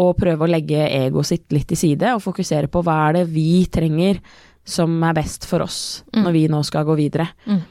og 0.00 0.14
prøve 0.20 0.46
å 0.46 0.50
legge 0.50 0.86
egoet 0.86 1.28
sitt 1.28 1.52
litt 1.54 1.68
til 1.70 1.80
side 1.80 2.14
og 2.16 2.24
fokusere 2.24 2.70
på 2.72 2.82
hva 2.86 2.96
er 3.08 3.20
det 3.20 3.26
vi 3.32 3.66
trenger 3.72 4.20
som 4.66 4.92
er 5.06 5.16
best 5.16 5.46
for 5.48 5.64
oss 5.64 6.02
mm. 6.12 6.22
når 6.24 6.36
vi 6.36 6.46
nå 6.52 6.62
skal 6.66 6.86
gå 6.88 6.96
videre. 6.98 7.30
Mm. 7.46 7.62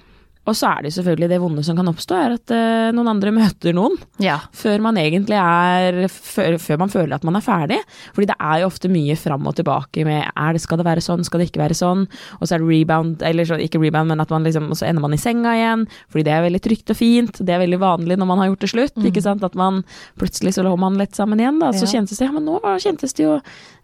Og 0.50 0.57
så 0.57 0.72
er 0.72 0.86
det 0.86 0.94
selvfølgelig 0.96 1.30
det 1.31 1.40
vonde 1.44 1.63
som 1.66 1.78
kan 1.78 1.90
oppstå, 1.92 2.18
er 2.18 2.36
at 2.38 2.54
uh, 2.54 2.90
noen 2.96 3.12
andre 3.12 3.34
møter 3.36 3.75
noen. 3.78 3.98
Ja. 4.22 4.40
Før 4.56 4.81
man 4.84 4.98
egentlig 5.01 5.38
er 5.38 6.07
før, 6.10 6.57
før, 6.62 6.80
man 6.81 6.94
føler 6.94 7.18
at 7.18 7.28
man 7.28 7.38
er 7.38 7.46
ferdig. 7.46 7.80
Fordi 8.16 8.30
det 8.31 8.38
er 8.40 8.63
jo 8.63 8.69
ofte 8.72 8.92
mye 8.92 9.18
fram 9.19 9.48
og 9.50 9.57
tilbake 9.60 10.06
med 10.07 10.25
er 10.30 10.56
det, 10.56 10.63
skal 10.63 10.81
det 10.81 10.88
være 10.90 11.06
sånn, 11.06 11.25
skal 11.28 11.44
det 11.44 11.50
ikke 11.51 11.63
være 11.63 11.78
sånn. 11.78 12.06
Og 12.40 12.46
så 12.50 12.57
er 12.57 12.63
det 12.63 12.69
rebound, 12.72 13.25
eller 13.30 13.48
så, 13.48 13.60
ikke 13.62 13.81
rebound, 13.84 14.12
men 14.12 14.24
at 14.24 14.34
man 14.34 14.48
liksom, 14.48 14.72
og 14.74 14.80
så 14.80 14.90
ender 14.90 15.06
man 15.06 15.16
i 15.16 15.22
senga 15.22 15.56
igjen. 15.57 15.88
Fordi 16.10 16.25
det 16.28 16.36
er 16.36 16.46
veldig 16.48 16.63
trygt 16.66 16.96
og 16.96 17.00
fint. 17.00 17.42
Det 17.46 17.56
er 17.56 17.63
veldig 17.63 17.81
vanlig 17.81 18.19
når 18.19 18.31
man 18.31 18.44
har 18.44 18.51
gjort 18.51 18.66
det 18.66 18.74
slutt. 18.74 18.98
Mm. 18.98 19.10
ikke 19.12 19.25
sant, 19.25 19.46
At 19.46 19.57
man 19.60 19.84
plutselig 20.19 20.57
så 20.57 20.66
lå 20.66 20.74
man 20.80 20.98
litt 21.00 21.18
sammen 21.18 21.42
igjen. 21.42 21.62
da, 21.62 21.72
Så 21.75 21.86
ja. 21.86 22.00
kjentes 22.00 22.19
det 22.19 22.30
ja, 22.30 22.34
men 22.36 22.48
nå 22.50 22.60
kjentes 22.81 23.16
det 23.18 23.25
jo 23.25 23.38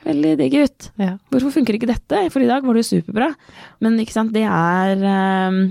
veldig 0.06 0.36
digg 0.42 0.58
ut. 0.66 0.90
Ja. 1.02 1.16
Hvorfor 1.34 1.54
funker 1.56 1.78
ikke 1.78 1.90
dette? 1.90 2.28
For 2.34 2.44
i 2.44 2.50
dag 2.50 2.66
var 2.66 2.78
det 2.78 2.86
jo 2.86 2.92
superbra. 2.96 3.32
Men 3.84 3.98
ikke 4.02 4.16
sant, 4.16 4.34
det 4.36 4.46
er 4.46 5.02
um, 5.50 5.62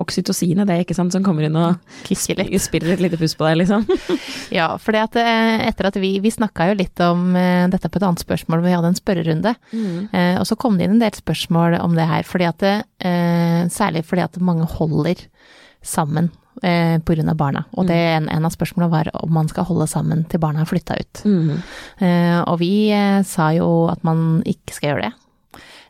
oksytocinet 0.00 0.68
det, 0.68 0.80
ikke 0.84 0.96
sant, 0.96 1.14
som 1.14 1.24
kommer 1.24 1.46
inn 1.46 1.58
og 1.58 1.80
spiller 2.10 2.94
et 2.94 3.02
lite 3.04 3.18
puss 3.20 3.36
på 3.38 3.46
deg, 3.46 3.60
liksom. 3.62 3.86
ja, 4.58 4.68
for 4.82 4.96
eh, 4.96 5.66
etter 5.68 5.90
at 5.90 5.98
vi, 6.02 6.16
vi 6.24 6.32
snakka 6.34 6.70
jo 6.70 6.78
litt 6.78 7.04
om 7.04 7.34
uh, 7.36 7.66
dette 7.72 7.90
på 7.90 8.00
et 8.00 8.06
annet 8.06 8.24
spørsmål, 8.24 8.64
vi 8.64 8.76
hadde 8.76 8.92
en 8.92 9.00
spørrerunde, 9.00 9.56
mm. 9.72 9.92
Eh, 10.14 10.36
og 10.38 10.46
så 10.46 10.56
kom 10.58 10.76
det 10.78 10.86
inn 10.86 10.96
en 10.96 11.02
del 11.02 11.14
spørsmål 11.16 11.78
om 11.80 11.94
det 11.96 12.06
her, 12.08 12.26
fordi 12.28 12.46
at 12.48 12.64
uh, 12.64 13.60
særlig 13.72 14.04
fordi 14.06 14.24
at 14.26 14.40
mange 14.42 14.66
holder 14.76 15.24
sammen 15.84 16.30
eh, 16.62 16.98
pga. 17.00 17.34
barna. 17.34 17.64
Og 17.72 17.86
det, 17.86 17.96
mm. 17.96 18.16
en, 18.16 18.28
en, 18.28 18.46
av 18.46 18.54
spørsmålene 18.54 18.92
var 18.92 19.10
om 19.24 19.32
man 19.34 19.48
skal 19.50 19.66
holde 19.68 19.88
sammen 19.90 20.24
til 20.30 20.40
barna 20.42 20.62
har 20.62 20.70
flytta 20.70 20.96
ut. 21.00 21.24
Mm. 21.24 21.60
Eh, 21.98 22.40
og 22.42 22.58
vi 22.62 22.90
eh, 22.94 23.20
sa 23.26 23.50
jo 23.56 23.88
at 23.92 24.04
man 24.06 24.42
ikke 24.46 24.76
skal 24.76 24.92
gjøre 24.92 25.08
det. 25.08 25.12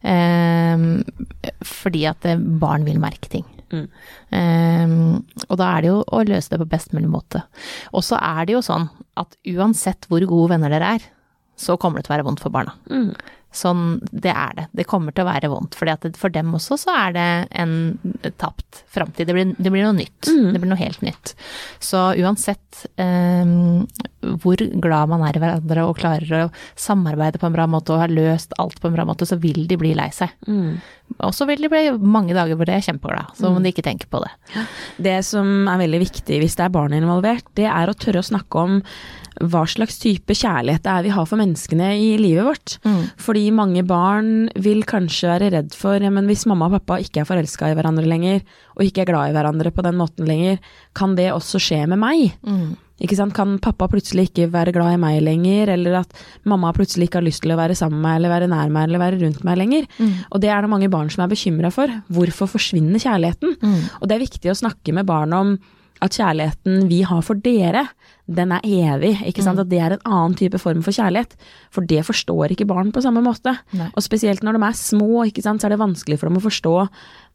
Eh, 0.04 1.52
fordi 1.64 2.06
at 2.10 2.28
barn 2.60 2.86
vil 2.88 3.02
merke 3.02 3.30
ting. 3.30 3.46
Mm. 3.74 3.84
Um, 4.30 5.46
og 5.48 5.58
da 5.60 5.70
er 5.72 5.84
det 5.84 5.92
jo 5.92 6.00
å 6.06 6.24
løse 6.28 6.52
det 6.52 6.60
på 6.62 6.70
best 6.70 6.94
mulig 6.96 7.10
måte. 7.10 7.44
Og 7.92 8.06
så 8.06 8.20
er 8.20 8.46
det 8.46 8.56
jo 8.56 8.64
sånn 8.64 8.88
at 9.20 9.38
uansett 9.54 10.08
hvor 10.10 10.24
gode 10.30 10.54
venner 10.54 10.72
dere 10.72 10.96
er, 10.98 11.08
så 11.56 11.78
kommer 11.78 12.00
det 12.00 12.08
til 12.08 12.14
å 12.14 12.16
være 12.16 12.26
vondt 12.26 12.42
for 12.42 12.54
barna. 12.54 12.74
Mm. 12.90 13.12
Sånn, 13.54 14.00
det 14.10 14.32
er 14.34 14.54
det. 14.58 14.64
Det 14.74 14.86
kommer 14.90 15.14
til 15.14 15.22
å 15.22 15.28
være 15.28 15.50
vondt. 15.52 15.76
For 15.78 15.86
for 16.18 16.34
dem 16.34 16.50
også 16.58 16.78
så 16.80 16.94
er 17.04 17.14
det 17.14 17.26
en 17.62 17.74
tapt 18.42 18.82
framtid. 18.90 19.30
Det, 19.30 19.44
det, 19.60 19.70
blir 19.70 19.86
noe 19.86 19.94
nytt. 19.94 20.26
Mm. 20.26 20.48
Det 20.50 20.62
blir 20.62 20.72
noe 20.72 20.80
helt 20.80 21.04
nytt. 21.06 21.36
Så 21.78 22.02
uansett 22.18 22.82
um, 22.98 23.84
hvor 24.42 24.60
glad 24.82 25.12
man 25.12 25.24
er 25.26 25.36
i 25.36 25.42
hverandre 25.42 25.86
og 25.88 25.98
klarer 26.00 26.34
å 26.38 26.50
samarbeide 26.80 27.40
på 27.40 27.48
en 27.48 27.56
bra 27.56 27.66
måte 27.70 27.94
og 27.94 28.04
har 28.04 28.12
løst 28.12 28.54
alt 28.62 28.80
på 28.80 28.90
en 28.90 28.96
bra 28.96 29.06
måte, 29.08 29.28
så 29.28 29.38
vil 29.40 29.66
de 29.70 29.78
bli 29.80 29.94
lei 29.96 30.10
seg. 30.14 30.32
Mm. 30.48 30.78
Og 31.18 31.34
så 31.36 31.46
vil 31.48 31.60
de 31.62 31.70
bli 31.72 31.82
mange 32.00 32.36
dager 32.36 32.58
hvor 32.58 32.68
de 32.68 32.76
er 32.76 32.84
kjempeglade, 32.84 33.36
så 33.38 33.50
må 33.50 33.58
mm. 33.58 33.66
de 33.66 33.74
ikke 33.74 33.86
tenke 33.86 34.08
på 34.10 34.22
det. 34.24 34.32
Det 35.08 35.18
som 35.26 35.68
er 35.70 35.82
veldig 35.84 36.00
viktig 36.06 36.40
hvis 36.42 36.56
det 36.58 36.66
er 36.66 36.74
barn 36.74 36.96
involvert, 36.96 37.46
det 37.58 37.68
er 37.70 37.90
å 37.90 37.96
tørre 37.98 38.24
å 38.24 38.32
snakke 38.32 38.64
om 38.64 38.80
hva 39.42 39.64
slags 39.66 39.96
type 39.98 40.34
kjærlighet 40.36 40.84
det 40.84 40.92
er 40.92 41.06
vi 41.06 41.14
har 41.14 41.26
for 41.26 41.40
menneskene 41.40 41.88
i 41.98 42.12
livet 42.20 42.46
vårt. 42.46 42.76
Mm. 42.86 43.00
Fordi 43.20 43.44
mange 43.54 43.82
barn 43.86 44.48
vil 44.54 44.84
kanskje 44.86 45.32
være 45.32 45.50
redd 45.56 45.74
for 45.74 45.98
ja, 45.98 46.12
men 46.14 46.28
hvis 46.30 46.46
mamma 46.50 46.68
og 46.70 46.78
pappa 46.78 47.00
ikke 47.02 47.24
er 47.24 47.28
forelska 47.28 47.72
i 47.72 47.76
hverandre 47.76 48.06
lenger, 48.06 48.44
og 48.78 48.86
ikke 48.86 49.04
er 49.04 49.10
glad 49.10 49.32
i 49.32 49.36
hverandre 49.36 49.74
på 49.74 49.84
den 49.86 49.98
måten 49.98 50.28
lenger, 50.30 50.60
kan 50.94 51.18
det 51.18 51.32
også 51.34 51.62
skje 51.62 51.82
med 51.90 52.00
meg? 52.02 52.38
Mm. 52.46 52.74
Kan 53.34 53.58
pappa 53.58 53.88
plutselig 53.90 54.28
ikke 54.30 54.48
være 54.52 54.72
glad 54.72 54.94
i 54.94 55.00
meg 55.02 55.20
lenger, 55.26 55.72
eller 55.74 56.00
at 56.04 56.12
mamma 56.44 56.72
plutselig 56.72 57.08
ikke 57.08 57.18
har 57.18 57.26
lyst 57.26 57.42
til 57.42 57.52
å 57.54 57.58
være 57.58 57.74
sammen 57.74 57.98
med 57.98 58.06
meg, 58.06 58.16
eller 58.20 58.34
være 58.34 58.50
nær 58.52 58.70
meg, 58.70 58.88
eller 58.88 59.02
være 59.02 59.20
rundt 59.24 59.44
meg 59.44 59.58
lenger. 59.58 59.88
Mm. 59.98 60.12
Og 60.30 60.40
det 60.40 60.50
er 60.50 60.62
det 60.62 60.70
mange 60.70 60.90
barn 60.92 61.10
som 61.10 61.24
er 61.24 61.32
bekymra 61.32 61.72
for. 61.74 61.90
Hvorfor 62.08 62.52
forsvinner 62.54 63.02
kjærligheten? 63.02 63.56
Mm. 63.60 63.80
Og 64.00 64.08
det 64.08 64.16
er 64.16 64.26
viktig 64.26 64.52
å 64.52 64.58
snakke 64.62 64.94
med 64.94 65.08
barn 65.10 65.34
om 65.34 65.56
at 66.02 66.10
kjærligheten 66.18 66.88
vi 66.90 67.02
har 67.06 67.22
for 67.22 67.34
dere, 67.34 67.84
den 68.26 68.52
er 68.52 68.60
evig. 68.64 69.18
ikke 69.26 69.42
sant? 69.44 69.56
Mm. 69.58 69.62
At 69.64 69.68
det 69.70 69.78
er 69.80 69.92
en 69.94 70.04
annen 70.04 70.34
type 70.36 70.58
form 70.58 70.82
for 70.82 70.92
kjærlighet. 70.92 71.34
For 71.70 71.84
det 71.86 72.02
forstår 72.04 72.50
ikke 72.52 72.66
barn 72.66 72.90
på 72.92 73.02
samme 73.04 73.22
måte. 73.24 73.54
Nei. 73.72 73.90
Og 73.94 74.02
spesielt 74.02 74.42
når 74.42 74.58
de 74.58 74.64
er 74.66 74.72
små, 74.80 75.24
ikke 75.28 75.42
sant, 75.44 75.60
så 75.62 75.66
er 75.68 75.76
det 75.76 75.80
vanskelig 75.84 76.18
for 76.18 76.28
dem 76.28 76.40
å 76.40 76.44
forstå 76.44 76.74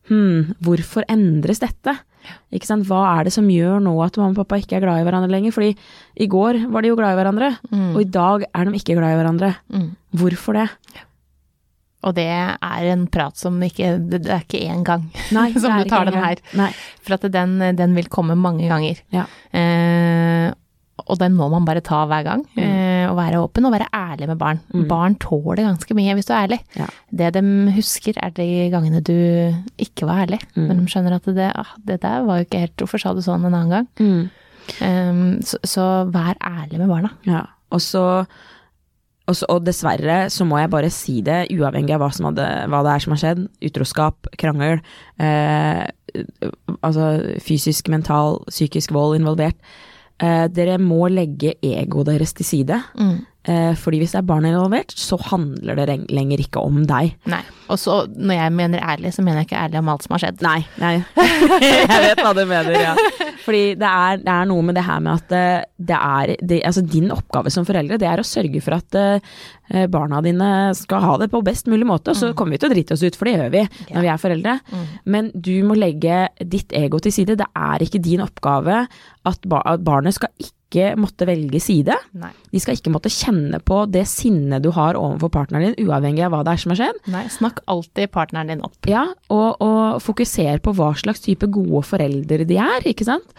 hm, 0.10 0.56
hvorfor 0.66 1.06
endres 1.10 1.60
dette? 1.62 1.94
Ikke 2.54 2.68
sant? 2.68 2.86
Hva 2.90 3.20
er 3.20 3.28
det 3.30 3.34
som 3.34 3.48
gjør 3.50 3.80
nå 3.84 3.94
at 4.04 4.18
mamma 4.20 4.34
og 4.34 4.42
pappa 4.42 4.58
ikke 4.60 4.78
er 4.80 4.84
glad 4.86 5.02
i 5.02 5.06
hverandre 5.08 5.32
lenger? 5.32 5.54
Fordi 5.56 5.72
i 6.20 6.28
går 6.30 6.64
var 6.74 6.82
de 6.84 6.90
jo 6.92 6.98
glad 7.00 7.14
i 7.16 7.20
hverandre, 7.22 7.52
Mm. 7.72 7.94
og 7.96 8.02
i 8.02 8.10
dag 8.10 8.44
er 8.54 8.66
de 8.66 8.72
ikke 8.80 8.98
glad 8.98 9.14
i 9.14 9.20
hverandre. 9.22 9.56
Mm. 9.72 9.90
Hvorfor 10.18 10.54
det? 10.58 10.68
Og 12.08 12.16
det 12.16 12.28
er 12.32 12.86
en 12.94 13.08
prat 13.12 13.36
som 13.36 13.58
ikke 13.66 13.98
Det 14.00 14.22
er 14.24 14.46
ikke 14.46 14.62
én 14.72 14.86
gang 14.88 15.10
Nei, 15.36 15.50
som 15.60 15.76
du 15.76 15.90
tar 15.90 16.08
den 16.08 16.16
her. 16.16 16.40
For 17.04 17.18
at 17.18 17.28
den, 17.34 17.60
den 17.76 17.96
vil 17.98 18.08
komme 18.12 18.38
mange 18.40 18.70
ganger. 18.72 19.02
Ja. 19.12 19.26
Eh, 19.52 20.48
og 21.10 21.18
den 21.20 21.36
må 21.38 21.48
man 21.52 21.66
bare 21.68 21.84
ta 21.86 22.04
hver 22.10 22.26
gang. 22.28 22.44
Eh, 22.60 23.06
og 23.10 23.16
være 23.18 23.42
åpen 23.42 23.68
og 23.68 23.74
være 23.74 23.88
ærlig 23.96 24.28
med 24.30 24.40
barn. 24.42 24.60
Mm. 24.74 24.84
Barn 24.90 25.16
tåler 25.22 25.64
ganske 25.66 25.96
mye 25.98 26.16
hvis 26.18 26.28
du 26.30 26.34
er 26.36 26.44
ærlig. 26.44 26.60
Ja. 26.78 26.90
Det 27.22 27.32
de 27.38 27.44
husker 27.78 28.20
er 28.22 28.34
de 28.36 28.50
gangene 28.74 29.02
du 29.06 29.16
ikke 29.82 30.10
var 30.10 30.26
ærlig. 30.26 30.42
Mm. 30.56 30.68
Når 30.68 30.76
de 30.82 30.92
skjønner 30.94 31.18
at 31.18 31.32
det, 31.40 31.50
ah, 31.56 31.74
det 31.88 32.02
der 32.06 32.28
var 32.28 32.40
jo 32.40 32.48
ikke 32.48 32.64
helt 32.66 32.84
Hvorfor 32.84 33.02
sa 33.02 33.16
du 33.16 33.24
sånn 33.26 33.48
en 33.48 33.58
annen 33.58 33.74
gang? 33.74 33.90
Mm. 34.00 34.30
Eh, 34.86 35.24
så, 35.50 35.62
så 35.66 35.88
vær 36.14 36.38
ærlig 36.38 36.82
med 36.82 36.92
barna. 36.92 37.14
Ja. 37.28 37.48
Og 37.74 37.84
så 37.86 38.06
og, 39.30 39.38
så, 39.38 39.48
og 39.54 39.66
dessverre 39.68 40.24
så 40.34 40.48
må 40.48 40.60
jeg 40.62 40.72
bare 40.74 40.90
si 40.94 41.20
det, 41.26 41.44
uavhengig 41.54 41.96
av 41.96 42.04
hva, 42.04 42.10
hadde, 42.30 42.48
hva 42.72 42.82
det 42.86 42.94
er 42.96 43.06
som 43.06 43.16
har 43.16 43.22
skjedd. 43.22 43.44
Utroskap, 43.70 44.30
krangel, 44.42 44.82
eh, 45.22 45.86
altså 46.80 47.12
fysisk, 47.46 47.92
mental, 47.94 48.42
psykisk 48.50 48.94
vold 48.96 49.20
involvert. 49.20 49.58
Eh, 50.20 50.48
dere 50.52 50.80
må 50.82 51.08
legge 51.14 51.56
egoet 51.64 52.10
deres 52.12 52.34
til 52.36 52.48
side. 52.48 52.82
Mm. 53.00 53.20
Eh, 53.50 53.72
fordi 53.80 53.98
hvis 54.02 54.12
det 54.14 54.20
er 54.20 54.28
barn 54.30 54.46
involvert, 54.46 54.94
så 54.94 55.18
handler 55.30 55.80
det 55.80 55.96
lenger 56.14 56.42
ikke 56.44 56.62
om 56.62 56.84
deg. 56.90 57.16
Nei. 57.32 57.42
Og 57.70 57.80
så 57.82 58.04
når 58.14 58.38
jeg 58.38 58.54
mener 58.54 58.84
ærlig, 58.84 59.14
så 59.16 59.24
mener 59.26 59.42
jeg 59.42 59.50
ikke 59.50 59.62
ærlig 59.64 59.80
om 59.80 59.90
alt 59.94 60.06
som 60.06 60.16
har 60.16 60.24
skjedd. 60.24 60.44
Nei, 60.46 60.60
nei. 60.82 60.92
jeg 61.64 62.04
vet 62.06 62.22
hva 62.22 62.34
du 62.38 62.44
mener, 62.50 62.78
ja. 62.78 62.94
Fordi 63.46 63.64
det 63.80 63.90
er, 63.90 64.20
det 64.22 64.36
er 64.36 64.50
noe 64.50 64.66
med 64.68 64.78
det 64.78 64.84
her 64.86 65.02
med 65.06 65.16
at 65.16 65.34
eh, 65.38 65.64
det 65.90 65.98
er 65.98 66.36
det, 66.46 66.60
Altså 66.68 66.84
din 66.86 67.10
oppgave 67.16 67.54
som 67.54 67.66
foreldre, 67.66 67.98
det 68.02 68.10
er 68.10 68.22
å 68.22 68.28
sørge 68.28 68.62
for 68.66 68.78
at 68.78 69.00
eh, 69.00 69.88
barna 69.90 70.22
dine 70.26 70.52
skal 70.78 71.02
ha 71.06 71.18
det 71.22 71.32
på 71.34 71.42
best 71.46 71.72
mulig 71.72 71.88
måte. 71.90 72.14
Og 72.14 72.22
så 72.22 72.32
kommer 72.38 72.58
vi 72.58 72.62
til 72.62 72.70
å 72.70 72.76
drite 72.76 72.98
oss 72.98 73.06
ut, 73.06 73.18
for 73.18 73.30
det 73.30 73.38
gjør 73.38 73.56
vi 73.56 73.66
når 73.96 74.06
vi 74.06 74.14
er 74.14 74.22
foreldre. 74.22 74.56
Men 75.10 75.34
du 75.34 75.56
må 75.66 75.78
legge 75.80 76.28
ditt 76.42 76.74
ego 76.78 77.02
til 77.02 77.16
side. 77.16 77.40
Det 77.40 77.50
er 77.58 77.86
ikke 77.86 78.02
din 78.04 78.26
oppgave 78.26 78.84
at 79.30 79.50
barnet 79.50 80.18
skal 80.18 80.34
ikke 80.38 80.59
måtte 81.00 81.26
velge 81.26 81.60
side. 81.64 81.96
Nei. 82.20 82.30
De 82.54 82.62
skal 82.62 82.78
ikke 82.78 82.92
måtte 82.94 83.10
kjenne 83.10 83.58
på 83.66 83.82
det 83.90 84.06
sinnet 84.10 84.64
du 84.64 84.70
har 84.76 84.98
overfor 85.00 85.32
partneren 85.34 85.74
din, 85.74 85.88
uavhengig 85.88 86.24
av 86.26 86.34
hva 86.34 86.44
det 86.46 86.54
er 86.54 86.62
som 86.62 86.74
har 86.74 86.80
skjedd. 86.82 87.00
Nei. 87.10 87.26
Snakk 87.34 87.64
alltid 87.66 88.12
partneren 88.14 88.52
din 88.54 88.64
opp. 88.66 88.78
Ja, 88.90 89.08
og, 89.34 89.62
og 89.66 90.00
fokuser 90.06 90.62
på 90.64 90.74
hva 90.78 90.92
slags 91.00 91.24
type 91.26 91.50
gode 91.50 91.82
foreldre 91.88 92.46
de 92.48 92.60
er, 92.62 92.86
ikke 92.90 93.08
sant. 93.08 93.34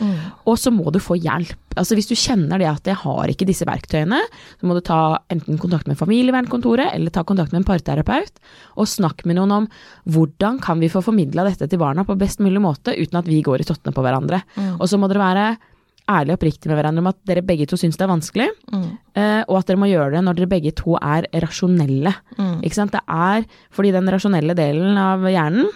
Og 0.49 0.59
så 0.59 0.73
må 0.75 0.91
du 0.91 1.01
få 1.03 1.19
hjelp. 1.21 1.57
Altså 1.79 1.95
Hvis 1.95 2.11
du 2.11 2.17
kjenner 2.19 2.59
det 2.59 2.67
at 2.67 2.89
jeg 2.91 2.99
har 2.99 3.31
ikke 3.31 3.47
disse 3.47 3.67
verktøyene, 3.69 4.19
så 4.59 4.67
må 4.67 4.75
du 4.75 4.83
ta 4.85 5.21
enten 5.31 5.59
kontakt 5.61 5.87
med 5.87 5.99
familievernkontoret 6.01 6.91
eller 6.97 7.15
ta 7.15 7.23
kontakt 7.27 7.55
med 7.55 7.63
en 7.63 7.69
parterapeut, 7.69 8.43
og 8.75 8.91
snakk 8.91 9.23
med 9.29 9.39
noen 9.39 9.55
om 9.55 9.69
hvordan 10.11 10.59
kan 10.63 10.83
vi 10.83 10.91
få 10.91 11.03
formidla 11.05 11.47
dette 11.47 11.71
til 11.71 11.81
barna 11.81 12.03
på 12.07 12.19
best 12.19 12.43
mulig 12.43 12.63
måte 12.63 12.97
uten 12.99 13.21
at 13.21 13.31
vi 13.31 13.39
går 13.47 13.63
i 13.63 13.69
tottene 13.69 13.95
på 13.95 14.03
hverandre. 14.05 14.43
Og 14.81 14.89
så 14.91 14.99
må 14.99 15.11
dere 15.11 15.23
være 15.23 15.47
ærlige 16.11 16.35
og 16.35 16.39
oppriktige 16.41 16.71
med 16.73 16.79
hverandre 16.81 17.03
om 17.05 17.11
at 17.13 17.19
dere 17.31 17.43
begge 17.47 17.67
to 17.71 17.77
syns 17.79 17.97
det 17.97 18.05
er 18.07 18.11
vanskelig, 18.11 18.49
eh, 19.15 19.43
og 19.49 19.59
at 19.61 19.67
dere 19.71 19.79
må 19.81 19.87
gjøre 19.91 20.17
det 20.17 20.25
når 20.27 20.35
dere 20.41 20.51
begge 20.51 20.73
to 20.77 20.97
er 20.99 21.29
rasjonelle. 21.45 22.13
Ikke 22.67 22.75
sant? 22.79 22.93
Det 22.93 23.01
er 23.07 23.47
fordi 23.71 23.93
den 23.95 24.11
rasjonelle 24.11 24.55
delen 24.59 24.99
av 24.99 25.23
hjernen 25.31 25.71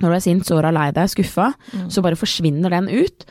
når 0.00 0.08
du 0.12 0.14
er 0.14 0.22
sint, 0.22 0.46
såra, 0.46 0.70
lei 0.70 0.92
deg, 0.94 1.08
skuffa, 1.10 1.52
så 1.90 2.02
bare 2.04 2.14
forsvinner 2.14 2.70
den 2.70 2.86
ut. 2.88 3.24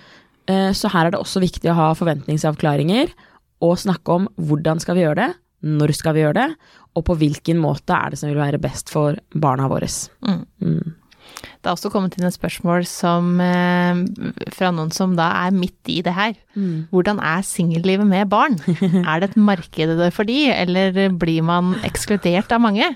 Eh, 0.50 0.72
Så 0.76 0.90
her 0.92 1.06
er 1.08 1.12
det 1.12 1.20
også 1.22 1.40
viktig 1.40 1.70
å 1.72 1.76
ha 1.78 1.94
forventningsavklaringer 1.96 3.14
og 3.64 3.78
snakke 3.80 4.10
om 4.12 4.28
hvordan 4.38 4.80
skal 4.84 4.96
vi 4.96 5.06
gjøre 5.06 5.16
det, 5.16 5.30
når 5.64 5.94
skal 5.96 6.14
vi 6.14 6.22
gjøre 6.26 6.34
det, 6.42 6.56
og 6.96 7.06
på 7.08 7.16
hvilken 7.18 7.58
måte 7.62 7.96
er 7.96 8.12
det 8.12 8.20
som 8.20 8.30
vil 8.30 8.38
være 8.38 8.60
best 8.62 8.90
for 8.92 9.16
barna 9.34 9.68
våre. 9.72 9.88
Mm. 10.28 10.94
Mm. 11.38 11.48
Det 11.62 11.70
har 11.70 11.76
også 11.76 11.92
kommet 11.94 12.18
inn 12.18 12.28
et 12.28 12.36
spørsmål 12.36 12.86
som, 12.90 13.40
eh, 13.42 14.04
fra 14.56 14.72
noen 14.74 14.92
som 14.92 15.16
da 15.18 15.30
er 15.46 15.56
midt 15.56 15.92
i 15.92 16.02
det 16.02 16.14
her. 16.18 16.34
Hvordan 16.92 17.20
er 17.22 17.46
singellivet 17.46 18.08
med 18.08 18.30
barn? 18.30 18.58
Er 19.08 19.20
det 19.22 19.32
et 19.32 19.38
marked 19.38 20.12
for 20.16 20.24
de, 20.24 20.50
eller 20.52 21.10
blir 21.14 21.44
man 21.46 21.76
ekskludert 21.86 22.52
av 22.52 22.62
mange? 22.64 22.96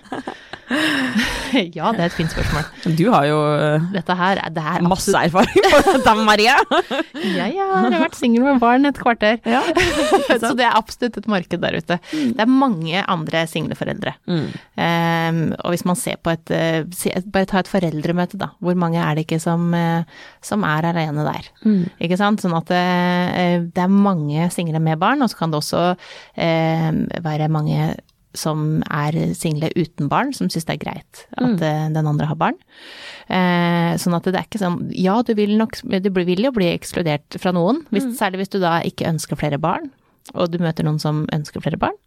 ja, 1.77 1.91
det 1.95 2.01
er 2.01 2.07
et 2.07 2.15
fint 2.15 2.31
spørsmål. 2.31 2.67
Du 2.97 3.03
har 3.11 3.25
jo 3.27 3.37
eh, 3.55 3.87
Dette 3.95 4.15
her 4.17 4.39
er, 4.41 4.53
det 4.55 4.63
er 4.73 4.85
masse 4.85 5.13
erfaring 5.17 5.67
på 5.67 5.81
dette, 5.87 6.15
Maria. 6.27 6.57
Ja, 7.21 7.45
ja, 7.47 7.65
jeg 7.85 7.93
har 7.93 8.01
vært 8.01 8.17
singel 8.17 8.43
med 8.43 8.59
barn 8.61 8.87
et 8.87 8.97
kvarter. 8.99 9.37
Ja. 9.47 9.61
Så 10.41 10.53
det 10.57 10.65
er 10.65 10.77
absolutt 10.77 11.19
et 11.19 11.29
marked 11.31 11.61
der 11.61 11.77
ute. 11.77 11.97
Det 12.11 12.41
er 12.41 12.49
mange 12.49 13.03
andre 13.11 13.43
single 13.49 13.77
foreldre. 13.77 14.13
Mm. 14.29 14.47
Um, 14.75 15.41
og 15.61 15.73
hvis 15.73 15.85
man 15.87 15.99
ser 15.99 16.19
på 16.23 16.33
et 16.33 16.53
eh, 16.55 17.21
Bare 17.31 17.47
ta 17.49 17.61
et 17.61 17.69
foreldremøte, 17.69 18.39
da. 18.41 18.51
Hvor 18.63 18.77
mange 18.79 18.99
er 19.01 19.15
det 19.15 19.25
ikke 19.25 19.41
som, 19.43 19.69
eh, 19.77 20.03
som 20.45 20.65
er 20.67 20.89
alene 20.91 21.25
der? 21.27 21.49
Mm. 21.65 21.83
Ikke 22.03 22.19
sant? 22.19 22.43
Sånn 22.43 22.55
at 22.57 22.71
det, 22.71 22.83
det 23.75 23.83
er 23.85 23.91
mange 23.91 24.49
single 24.53 24.81
med 24.83 24.99
barn, 25.01 25.23
og 25.23 25.31
så 25.31 25.41
kan 25.41 25.53
det 25.53 25.61
også 25.61 25.83
um, 25.93 27.03
være 27.27 27.51
mange 27.53 27.91
som 28.37 28.81
er 28.87 29.15
single 29.37 29.71
uten 29.75 30.09
barn, 30.11 30.31
som 30.35 30.49
syns 30.51 30.67
det 30.67 30.77
er 30.77 30.83
greit 30.83 31.23
at 31.35 31.57
mm. 31.59 31.95
den 31.95 32.11
andre 32.13 32.29
har 32.29 32.39
barn. 32.39 32.59
Eh, 33.27 33.95
sånn 34.01 34.15
at 34.17 34.29
det 34.29 34.39
er 34.39 34.47
ikke 34.47 34.61
sånn 34.61 34.79
Ja, 34.97 35.19
du 35.23 35.31
vil 35.37 35.53
nok 35.59 35.77
Du 36.03 36.09
vil 36.11 36.43
jo 36.43 36.51
bli 36.55 36.71
ekskludert 36.71 37.37
fra 37.39 37.53
noen, 37.55 37.83
hvis, 37.91 38.07
særlig 38.19 38.43
hvis 38.43 38.53
du 38.55 38.61
da 38.63 38.79
ikke 38.87 39.09
ønsker 39.09 39.39
flere 39.39 39.59
barn, 39.61 39.91
og 40.33 40.51
du 40.53 40.59
møter 40.63 40.87
noen 40.87 40.99
som 41.01 41.25
ønsker 41.33 41.63
flere 41.63 41.79
barn. 41.81 41.97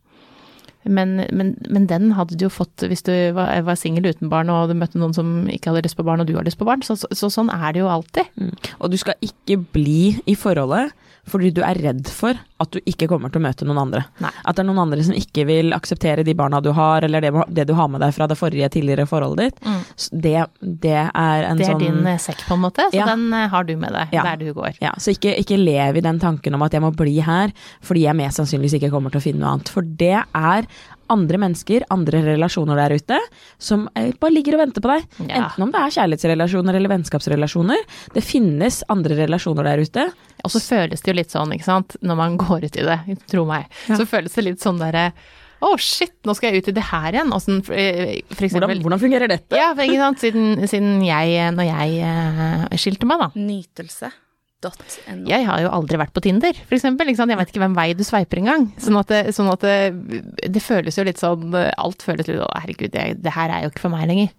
Men, 0.84 1.16
men, 1.32 1.54
men 1.72 1.86
den 1.88 2.10
hadde 2.12 2.36
du 2.36 2.44
jo 2.44 2.52
fått 2.52 2.84
hvis 2.84 3.04
du 3.06 3.12
var, 3.36 3.56
var 3.64 3.78
singel 3.80 4.10
uten 4.12 4.28
barn 4.32 4.50
og 4.52 4.68
du 4.68 4.76
møtte 4.76 5.00
noen 5.00 5.14
som 5.16 5.46
ikke 5.48 5.72
hadde 5.72 5.86
lyst 5.86 5.96
på 5.96 6.04
barn 6.04 6.20
og 6.20 6.28
du 6.28 6.34
har 6.36 6.44
lyst 6.44 6.60
på 6.60 6.68
barn. 6.68 6.84
Så, 6.84 6.98
så, 7.00 7.08
så 7.16 7.30
sånn 7.32 7.48
er 7.52 7.72
det 7.72 7.80
jo 7.80 7.88
alltid. 7.88 8.28
Mm. 8.36 8.52
Og 8.78 8.92
du 8.92 8.98
skal 9.00 9.16
ikke 9.24 9.58
bli 9.76 10.14
i 10.28 10.36
forholdet 10.36 10.92
fordi 11.28 11.50
du 11.56 11.62
er 11.64 11.78
redd 11.80 12.08
for 12.12 12.36
at 12.60 12.70
du 12.74 12.78
ikke 12.88 13.08
kommer 13.10 13.32
til 13.32 13.40
å 13.40 13.44
møte 13.46 13.66
noen 13.66 13.80
andre. 13.80 14.02
Nei. 14.22 14.30
At 14.44 14.56
det 14.56 14.62
er 14.64 14.68
noen 14.68 14.82
andre 14.84 15.04
som 15.06 15.16
ikke 15.16 15.44
vil 15.48 15.72
akseptere 15.76 16.24
de 16.24 16.34
barna 16.36 16.60
du 16.64 16.70
har, 16.76 17.04
eller 17.06 17.24
det, 17.24 17.32
det 17.56 17.66
du 17.68 17.74
har 17.78 17.88
med 17.92 18.00
deg 18.04 18.12
fra 18.16 18.28
det 18.30 18.36
forrige 18.38 18.68
tidligere 18.76 19.06
forholdet 19.10 19.50
ditt. 19.54 19.64
Mm. 19.64 19.80
Det, 20.26 20.34
det 20.84 20.96
er 21.00 21.48
en 21.48 21.60
Det 21.60 21.66
er 21.66 21.72
sånn 21.72 21.82
din 21.82 22.06
eh, 22.12 22.20
sekk, 22.22 22.44
på 22.48 22.56
en 22.58 22.64
måte, 22.66 22.86
så 22.92 23.00
Ja. 23.00 23.06
den 23.12 23.26
eh, 23.32 23.48
har 23.52 23.64
du 23.64 23.74
med 23.76 23.92
deg 23.96 24.12
Ja. 24.16 24.22
der 24.30 24.36
du 24.44 24.52
går. 24.54 24.78
ja, 24.80 24.92
Så 24.98 25.16
ikke, 25.16 25.34
ikke 25.40 25.58
lev 25.58 25.96
i 25.96 26.04
den 26.04 26.20
tanken 26.20 26.54
om 26.54 26.62
at 26.62 26.72
jeg 26.76 26.82
må 26.84 26.92
bli 26.94 27.18
her 27.24 27.52
fordi 27.82 28.04
jeg 28.06 28.16
mest 28.16 28.38
sannsynligvis 28.40 28.78
ikke 28.80 28.90
kommer 28.94 29.10
til 29.10 29.20
å 29.20 29.24
finne 29.24 29.40
noe 29.40 29.54
annet. 29.56 29.68
For 29.72 29.82
det 29.82 30.14
er 30.34 30.68
andre 31.12 31.36
mennesker, 31.36 31.84
andre 31.92 32.22
relasjoner 32.24 32.78
der 32.80 32.94
ute, 32.96 33.18
som 33.60 33.88
eh, 33.94 34.12
bare 34.20 34.32
ligger 34.32 34.56
og 34.56 34.62
venter 34.64 34.80
på 34.84 34.88
deg. 34.88 35.04
Ja. 35.28 35.42
Enten 35.42 35.66
om 35.66 35.72
det 35.74 35.80
er 35.82 35.92
kjærlighetsrelasjoner 35.98 36.78
eller 36.78 36.92
vennskapsrelasjoner. 36.94 37.82
Det 38.14 38.24
finnes 38.24 38.82
andre 38.88 39.18
relasjoner 39.24 39.68
der 39.68 39.84
ute. 39.84 40.06
Og 40.44 40.52
så 40.52 40.60
føles 40.60 41.00
det 41.00 41.10
jo 41.10 41.16
litt 41.16 41.32
sånn, 41.32 41.54
ikke 41.56 41.64
sant, 41.66 41.96
når 42.04 42.18
man 42.20 42.36
går 42.44 42.68
ut 42.68 42.76
i 42.76 42.84
det, 42.86 42.98
tro 43.32 43.46
meg, 43.48 43.66
Ja. 43.88 43.96
så 43.96 44.06
føles 44.08 44.34
det 44.36 44.44
litt 44.50 44.60
sånn 44.64 44.78
derre 44.82 45.10
å 45.64 45.70
shit, 45.80 46.12
nå 46.28 46.34
skal 46.36 46.50
jeg 46.52 46.60
ut 46.60 46.66
i 46.68 46.72
det 46.76 46.82
her 46.90 47.14
igjen. 47.16 47.30
Sånn, 47.40 47.62
for, 47.64 47.72
eh, 47.78 48.18
for 48.34 48.44
eksempel 48.44 48.68
Hvordan, 48.68 48.82
hvordan 48.84 49.00
fungerer 49.00 49.30
dette? 49.32 49.56
Ja, 49.56 49.70
for 49.72 49.86
ikke 49.86 50.02
sant, 50.02 50.20
siden, 50.20 50.50
siden 50.68 50.98
jeg, 51.06 51.30
eh, 51.40 51.48
når 51.56 51.70
jeg 51.70 52.02
eh, 52.04 52.76
skilte 52.76 53.08
meg, 53.08 53.22
da. 53.22 53.30
Nytelse.no. 53.32 54.12
Jeg 55.28 55.44
har 55.48 55.60
jo 55.64 55.70
aldri 55.76 55.98
vært 56.00 56.12
på 56.16 56.22
Tinder, 56.24 56.56
for 56.68 56.76
eksempel. 56.76 57.08
Jeg 57.12 57.36
vet 57.40 57.50
ikke 57.52 57.60
hvem 57.64 57.74
vei 57.76 57.86
du 57.96 58.04
sveiper 58.04 58.40
engang. 58.40 58.66
Sånn 58.80 58.96
at, 59.00 59.08
det, 59.12 59.22
sånn 59.36 59.48
at 59.52 59.64
det, 59.64 60.52
det 60.52 60.62
føles 60.64 60.96
jo 60.96 61.04
litt 61.04 61.20
sånn 61.20 61.52
Alt 61.52 62.04
føles 62.04 62.28
litt 62.28 62.40
sånn 62.40 62.60
Herregud, 62.62 62.92
det, 62.94 63.02
det 63.24 63.34
her 63.36 63.52
er 63.52 63.64
jo 63.66 63.72
ikke 63.72 63.84
for 63.86 63.92
meg 63.92 64.08
lenger. 64.08 64.30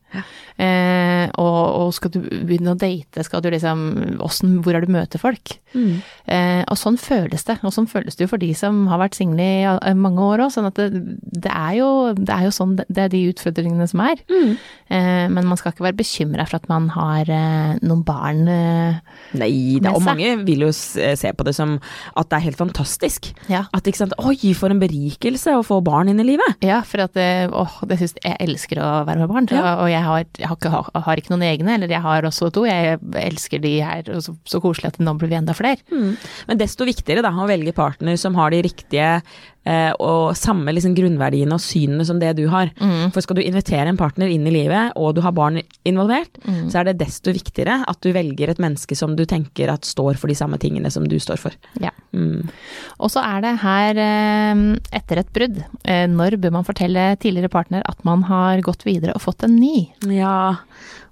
Eh, 0.56 1.26
og, 1.42 1.62
og, 1.82 1.90
skal 1.96 2.14
du 2.14 2.22
begynne 2.24 2.72
å 2.72 2.80
date, 2.80 3.26
skal 3.28 3.42
du 3.44 3.50
liksom 3.52 3.82
hvordan, 4.22 4.54
Hvor 4.64 4.78
er 4.78 4.86
du 4.86 4.94
møter 4.94 5.20
folk? 5.20 5.58
Mm. 5.76 6.00
Eh, 6.32 6.62
og 6.72 6.80
sånn 6.80 7.00
føles 7.02 7.44
det. 7.48 7.58
Og 7.68 7.74
sånn 7.76 7.90
føles 7.92 8.16
det 8.16 8.26
jo 8.26 8.32
for 8.32 8.42
de 8.42 8.54
som 8.56 8.86
har 8.92 9.02
vært 9.02 9.18
single 9.20 9.44
i 9.44 9.94
mange 10.00 10.24
år 10.24 10.46
òg. 10.46 10.54
Sånn 10.56 10.70
at 10.70 10.80
det, 10.80 11.04
det, 11.28 11.52
er 11.52 11.80
jo, 11.82 11.90
det 12.16 12.32
er 12.32 12.48
jo 12.48 12.56
sånn 12.56 12.78
Det 12.80 13.02
er 13.04 13.12
de 13.12 13.26
utfordringene 13.34 13.88
som 13.92 14.04
er. 14.06 14.22
Mm. 14.32 14.56
Eh, 14.86 15.26
men 15.34 15.48
man 15.50 15.58
skal 15.60 15.74
ikke 15.74 15.88
være 15.88 15.98
bekymra 15.98 16.46
for 16.46 16.60
at 16.60 16.70
man 16.70 16.88
har 16.94 17.30
eh, 17.34 17.72
noen 17.82 18.04
barn 18.06 18.44
eh, 18.52 19.00
Nei 19.34 19.80
da, 19.82 19.96
og 19.98 20.04
mange 20.06 20.36
vil 20.46 20.68
jo 20.68 20.70
se 20.72 21.32
på 21.34 21.46
det 21.48 21.56
som 21.58 21.80
at 22.14 22.30
det 22.30 22.38
er 22.38 22.46
helt 22.46 22.60
fantastisk. 22.60 23.32
Ja. 23.52 23.66
At 23.76 23.90
ikke 23.90 24.04
sant 24.04 24.16
Oi, 24.22 24.38
for 24.58 24.72
en 24.72 24.80
berikelse 24.82 25.56
å 25.58 25.66
få 25.66 25.82
barn 25.86 26.12
inn 26.12 26.22
i 26.22 26.28
livet. 26.28 26.62
Ja, 26.66 26.80
for 26.86 27.04
at 27.08 27.18
åh, 27.18 27.80
det 27.90 27.98
syns 28.00 28.16
jeg 28.22 28.38
elsker 28.46 28.80
å 28.80 28.90
være 29.10 29.24
med 29.24 29.34
barn. 29.34 29.50
Ja. 29.52 29.76
Og 29.82 29.90
jeg 29.92 30.05
har 30.08 30.24
jeg 30.38 30.50
har 30.50 30.58
ikke, 30.58 30.72
har 31.06 31.22
ikke, 31.22 31.34
noen 31.34 31.46
egne, 31.48 31.78
eller 31.78 31.92
jeg 31.92 32.04
har 32.04 32.28
også 32.28 32.52
to. 32.56 32.66
Jeg 32.68 33.00
elsker 33.22 33.62
de 33.64 33.74
her, 33.80 34.12
og 34.16 34.24
så, 34.26 34.36
så 34.48 34.62
koselig 34.64 34.94
at 34.94 35.02
nå 35.04 35.16
blir 35.20 35.32
vi 35.32 35.40
enda 35.40 35.56
flere. 35.58 35.82
Mm. 35.92 36.16
Men 36.50 36.62
desto 36.62 36.88
viktigere 36.88 37.26
da 37.26 37.34
å 37.34 37.50
velge 37.50 37.76
partner 37.76 38.20
som 38.22 38.38
har 38.40 38.54
de 38.54 38.64
riktige 38.66 39.10
og 39.66 40.36
samme 40.38 40.74
liksom 40.76 40.94
grunnverdiene 40.98 41.56
og 41.56 41.64
synene 41.64 42.06
som 42.06 42.20
det 42.22 42.36
du 42.38 42.44
har. 42.52 42.70
Mm. 42.78 43.10
For 43.16 43.26
skal 43.26 43.40
du 43.40 43.44
invitere 43.44 43.88
en 43.90 44.00
partner 44.00 44.30
inn 44.30 44.46
i 44.46 44.54
livet, 44.54 44.94
og 45.00 45.16
du 45.18 45.24
har 45.26 45.34
barn 45.36 45.62
involvert, 45.88 46.38
mm. 46.46 46.68
så 46.70 46.82
er 46.82 46.90
det 46.90 47.00
desto 47.02 47.34
viktigere 47.34 47.80
at 47.90 48.02
du 48.06 48.12
velger 48.16 48.52
et 48.52 48.62
menneske 48.62 48.98
som 48.98 49.16
du 49.18 49.26
tenker 49.30 49.72
at 49.74 49.88
står 49.88 50.20
for 50.22 50.32
de 50.32 50.38
samme 50.38 50.60
tingene 50.62 50.92
som 50.94 51.08
du 51.10 51.18
står 51.22 51.42
for. 51.42 51.56
Ja. 51.82 51.94
Mm. 52.16 52.48
Og 53.00 53.12
så 53.14 53.24
er 53.26 53.42
det 53.46 53.56
her, 53.64 54.02
eh, 54.02 54.66
etter 54.96 55.22
et 55.22 55.34
brudd, 55.36 55.64
eh, 55.84 56.06
når 56.12 56.40
bør 56.42 56.60
man 56.60 56.68
fortelle 56.68 57.14
tidligere 57.22 57.54
partner 57.54 57.86
at 57.90 58.04
man 58.08 58.24
har 58.30 58.62
gått 58.66 58.86
videre 58.88 59.16
og 59.16 59.26
fått 59.26 59.48
en 59.48 59.58
ny? 59.60 59.90
Ja, 60.14 60.56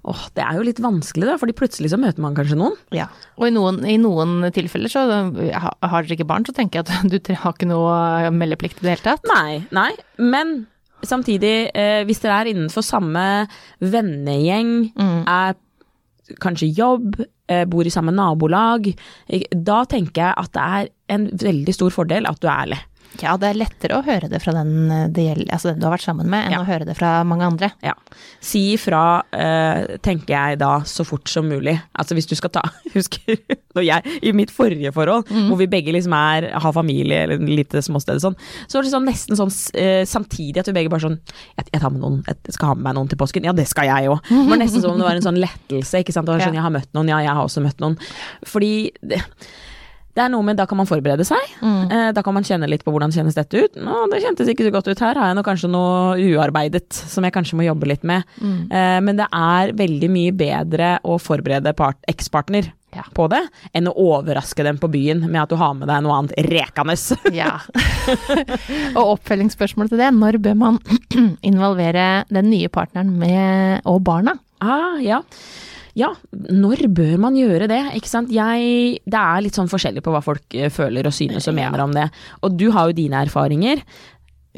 Åh, 0.04 0.24
det 0.36 0.42
er 0.44 0.58
jo 0.58 0.64
litt 0.66 0.80
vanskelig, 0.84 1.24
da, 1.30 1.38
fordi 1.40 1.54
plutselig 1.56 1.88
så 1.88 1.96
møter 1.96 2.20
man 2.20 2.34
kanskje 2.36 2.58
noen. 2.60 2.74
Ja, 2.92 3.06
og 3.38 3.46
i 3.48 3.52
noen, 3.54 3.78
i 3.88 3.96
noen 3.96 4.50
tilfeller 4.52 4.92
så 4.92 5.04
har 5.08 5.72
dere 5.80 6.12
ikke 6.12 6.26
barn, 6.28 6.44
så 6.44 6.52
tenker 6.52 6.82
jeg 6.82 6.84
at 6.84 7.08
du 7.12 7.32
har 7.40 7.54
ikke 7.56 7.70
noe 7.70 8.28
meldeplikt 8.44 8.80
i 8.80 8.86
det 8.86 8.94
hele 8.94 9.06
tatt. 9.08 9.28
Nei, 9.32 9.64
nei, 9.74 9.90
men 10.22 10.62
samtidig, 11.04 11.70
eh, 11.74 12.02
hvis 12.08 12.22
dere 12.22 12.40
er 12.42 12.52
innenfor 12.52 12.84
samme 12.84 13.24
vennegjeng, 13.80 14.74
mm. 14.94 15.20
er 15.28 15.56
kanskje 16.40 16.70
jobb, 16.72 17.18
eh, 17.48 17.64
bor 17.68 17.84
i 17.84 17.92
samme 17.92 18.14
nabolag, 18.14 18.88
da 19.52 19.84
tenker 19.84 20.22
jeg 20.22 20.34
at 20.44 20.52
det 20.56 20.64
er 20.64 20.90
en 21.16 21.28
veldig 21.42 21.74
stor 21.76 21.92
fordel 21.92 22.28
at 22.30 22.40
du 22.40 22.48
er 22.48 22.56
ærlig. 22.64 22.80
Ja, 23.22 23.34
det 23.40 23.50
er 23.50 23.58
lettere 23.58 23.98
å 23.98 24.04
høre 24.04 24.28
det 24.30 24.40
fra 24.42 24.54
den, 24.56 24.90
eh, 24.90 25.06
det 25.14 25.26
gjelder, 25.28 25.50
altså 25.54 25.70
den 25.70 25.82
du 25.82 25.86
har 25.86 25.94
vært 25.94 26.06
sammen 26.06 26.30
med, 26.30 26.46
enn 26.46 26.56
ja. 26.56 26.62
å 26.62 26.68
høre 26.68 26.86
det 26.88 26.96
fra 26.98 27.12
mange 27.26 27.46
andre. 27.46 27.70
Ja. 27.84 27.94
Si 28.44 28.62
ifra, 28.74 29.22
uh, 29.34 29.96
tenker 30.04 30.34
jeg 30.34 30.58
da, 30.62 30.72
så 30.88 31.06
fort 31.06 31.28
som 31.30 31.48
mulig. 31.50 31.76
Altså 31.98 32.16
hvis 32.16 32.28
du 32.30 32.34
skal 32.38 32.52
ta 32.54 32.62
Husker 32.94 33.38
når 33.74 33.86
jeg, 33.86 34.16
i 34.22 34.32
mitt 34.36 34.52
forrige 34.54 34.92
forhold, 34.94 35.26
mm. 35.28 35.48
hvor 35.50 35.58
vi 35.60 35.68
begge 35.70 35.94
liksom 35.94 36.14
er, 36.16 36.48
har 36.62 36.74
familie 36.76 37.24
eller 37.24 37.40
et 37.40 37.48
lite 37.48 37.82
småsted 37.82 38.22
sånn, 38.22 38.36
så 38.68 38.78
var 38.78 38.86
det 38.86 38.92
sånn 38.92 39.08
nesten 39.08 39.38
sånn 39.38 39.50
uh, 39.50 40.04
samtidig 40.08 40.62
at 40.62 40.70
vi 40.70 40.76
begge 40.76 40.92
bare 40.92 41.06
sånn 41.06 41.18
jeg, 41.18 41.66
jeg, 41.72 41.80
tar 41.80 41.90
med 41.94 42.02
noen, 42.04 42.20
jeg 42.28 42.56
skal 42.56 42.72
ha 42.72 42.78
med 42.78 42.86
meg 42.88 42.98
noen 42.98 43.10
til 43.10 43.20
påsken. 43.20 43.46
Ja, 43.48 43.54
det 43.56 43.66
skal 43.70 43.90
jeg 43.90 44.10
òg. 44.12 44.22
Det 44.30 44.46
var 44.50 44.60
nesten 44.60 44.84
som 44.84 44.94
om 44.94 45.02
det 45.02 45.08
var 45.08 45.18
en 45.18 45.26
sånn 45.26 45.40
lettelse, 45.42 46.02
ikke 46.02 46.14
sant. 46.14 46.28
Det 46.28 46.36
var 46.36 46.46
sånn, 46.46 46.58
jeg 46.58 46.66
har 46.66 46.74
møtt 46.74 46.90
noen, 46.96 47.10
ja, 47.12 47.22
jeg 47.24 47.34
har 47.34 47.46
også 47.46 47.62
møtt 47.64 47.82
noen. 47.82 47.98
Fordi 48.48 48.74
det, 49.02 49.20
det 50.14 50.22
er 50.22 50.30
noe 50.30 50.46
med 50.46 50.58
da 50.58 50.66
kan 50.70 50.78
man 50.78 50.88
forberede 50.88 51.26
seg. 51.26 51.56
Mm. 51.58 51.80
Eh, 51.90 52.08
da 52.14 52.22
kan 52.24 52.36
man 52.36 52.46
kjenne 52.46 52.68
litt 52.70 52.84
på 52.86 52.94
hvordan 52.94 53.12
kjennes 53.14 53.34
dette 53.34 53.64
ut. 53.64 53.78
Nå, 53.82 54.04
det 54.12 54.22
kjentes 54.22 54.50
ikke 54.50 54.68
så 54.68 54.74
godt 54.74 54.90
ut 54.92 55.02
her. 55.02 55.18
Har 55.18 55.32
jeg 55.32 55.38
nå 55.38 55.44
kanskje 55.46 55.70
noe 55.72 56.14
uarbeidet 56.22 56.94
som 56.94 57.26
jeg 57.26 57.34
kanskje 57.34 57.58
må 57.58 57.66
jobbe 57.66 57.90
litt 57.90 58.06
med. 58.06 58.22
Mm. 58.38 58.60
Eh, 58.70 59.00
men 59.04 59.18
det 59.18 59.26
er 59.34 59.74
veldig 59.76 60.10
mye 60.14 60.36
bedre 60.38 60.96
å 61.02 61.18
forberede 61.22 61.74
ekspartner 62.10 62.70
ja. 62.94 63.04
på 63.14 63.26
det, 63.32 63.42
enn 63.74 63.90
å 63.90 63.96
overraske 64.06 64.64
dem 64.66 64.78
på 64.78 64.90
byen 64.92 65.24
med 65.26 65.40
at 65.42 65.50
du 65.50 65.58
har 65.58 65.74
med 65.76 65.90
deg 65.90 66.04
noe 66.04 66.20
annet 66.20 66.46
rekende. 66.46 66.96
ja. 67.40 67.56
og 68.98 69.16
oppfølgingsspørsmål 69.16 69.90
til 69.90 70.02
det, 70.04 70.12
når 70.14 70.40
bør 70.46 70.58
man 70.62 70.80
involvere 71.50 72.24
den 72.30 72.50
nye 72.52 72.70
partneren 72.72 73.14
med, 73.18 73.82
og 73.90 74.02
barna? 74.06 74.38
Ah, 74.64 75.00
ja. 75.02 75.24
Ja, 75.98 76.10
når 76.32 76.88
bør 76.94 77.18
man 77.22 77.36
gjøre 77.38 77.68
det? 77.70 77.80
Ikke 77.98 78.10
sant. 78.10 78.32
Jeg 78.34 78.98
Det 79.04 79.20
er 79.20 79.44
litt 79.44 79.58
sånn 79.58 79.70
forskjellig 79.70 80.02
på 80.04 80.14
hva 80.14 80.22
folk 80.24 80.56
eh, 80.58 80.72
føler 80.72 81.06
og 81.06 81.14
synes 81.14 81.46
og 81.50 81.54
mener 81.56 81.78
ja. 81.78 81.86
om 81.86 81.94
det. 81.94 82.08
Og 82.42 82.56
du 82.58 82.66
har 82.74 82.90
jo 82.90 82.98
dine 82.98 83.22
erfaringer. 83.22 83.84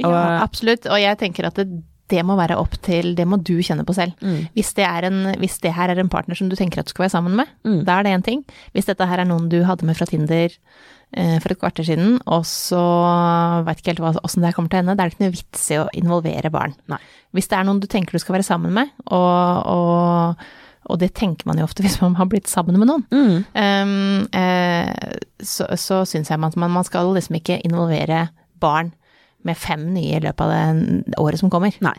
Og, 0.00 0.08
ja, 0.08 0.40
absolutt. 0.44 0.88
Og 0.88 1.00
jeg 1.00 1.20
tenker 1.20 1.48
at 1.48 1.60
det, 1.60 1.68
det 2.12 2.22
må 2.26 2.36
være 2.38 2.58
opp 2.60 2.76
til 2.84 3.14
Det 3.18 3.26
må 3.28 3.38
du 3.40 3.54
kjenne 3.60 3.84
på 3.86 3.96
selv. 3.96 4.16
Mm. 4.24 4.48
Hvis, 4.56 4.72
det 4.78 4.88
en, 5.08 5.22
hvis, 5.42 5.60
det 5.64 5.74
her 5.76 5.92
er 5.92 6.00
en 6.00 6.12
partner 6.12 6.38
som 6.38 6.50
du 6.50 6.56
tenker 6.58 6.80
at 6.80 6.88
du 6.88 6.94
skal 6.94 7.06
være 7.06 7.16
sammen 7.18 7.36
med, 7.38 7.54
mm. 7.66 7.80
da 7.88 7.98
er 7.98 8.06
det 8.06 8.16
én 8.16 8.26
ting. 8.26 8.44
Hvis 8.76 8.88
dette 8.88 9.08
her 9.08 9.22
er 9.22 9.28
noen 9.28 9.50
du 9.52 9.62
hadde 9.68 9.88
med 9.88 9.98
fra 9.98 10.08
Tinder 10.08 10.48
eh, 10.48 11.38
for 11.42 11.52
et 11.52 11.60
kvarter 11.60 11.88
siden, 11.88 12.20
og 12.24 12.46
så 12.48 12.82
veit 13.66 13.82
ikke 13.82 13.96
helt 13.96 14.22
åssen 14.22 14.44
det 14.44 14.52
her 14.52 14.58
kommer 14.58 14.72
til 14.72 14.80
å 14.80 14.84
ende, 14.86 14.96
da 14.96 15.04
er 15.04 15.10
det 15.10 15.16
ikke 15.16 15.26
noe 15.26 15.36
vits 15.36 15.66
i 15.72 15.80
å 15.82 15.88
involvere 15.98 16.52
barn. 16.54 16.76
Nei. 16.92 17.02
Hvis 17.36 17.50
det 17.50 17.58
er 17.58 17.68
noen 17.68 17.82
du 17.82 17.90
tenker 17.90 18.16
du 18.16 18.22
skal 18.22 18.38
være 18.38 18.48
sammen 18.48 18.72
med, 18.76 18.94
og, 19.10 19.74
og 19.76 20.46
og 20.86 21.00
det 21.02 21.12
tenker 21.18 21.48
man 21.48 21.60
jo 21.60 21.66
ofte 21.66 21.82
hvis 21.86 21.98
man 22.02 22.16
har 22.18 22.28
blitt 22.30 22.50
sammen 22.50 22.78
med 22.80 22.90
noen. 22.90 23.06
Mm. 23.10 23.38
Um, 23.54 24.28
eh, 24.36 25.18
så 25.42 25.68
så 25.80 26.04
syns 26.08 26.30
jeg 26.32 26.40
man, 26.42 26.54
man, 26.56 26.86
skal 26.86 27.12
liksom 27.14 27.40
ikke 27.40 27.60
involvere 27.66 28.28
barn 28.60 28.92
med 29.46 29.58
fem 29.58 29.84
nye 29.94 30.16
i 30.16 30.22
løpet 30.24 30.42
av 30.42 30.52
det 31.06 31.18
året 31.22 31.38
som 31.38 31.52
kommer. 31.52 31.74
Nei, 31.84 31.94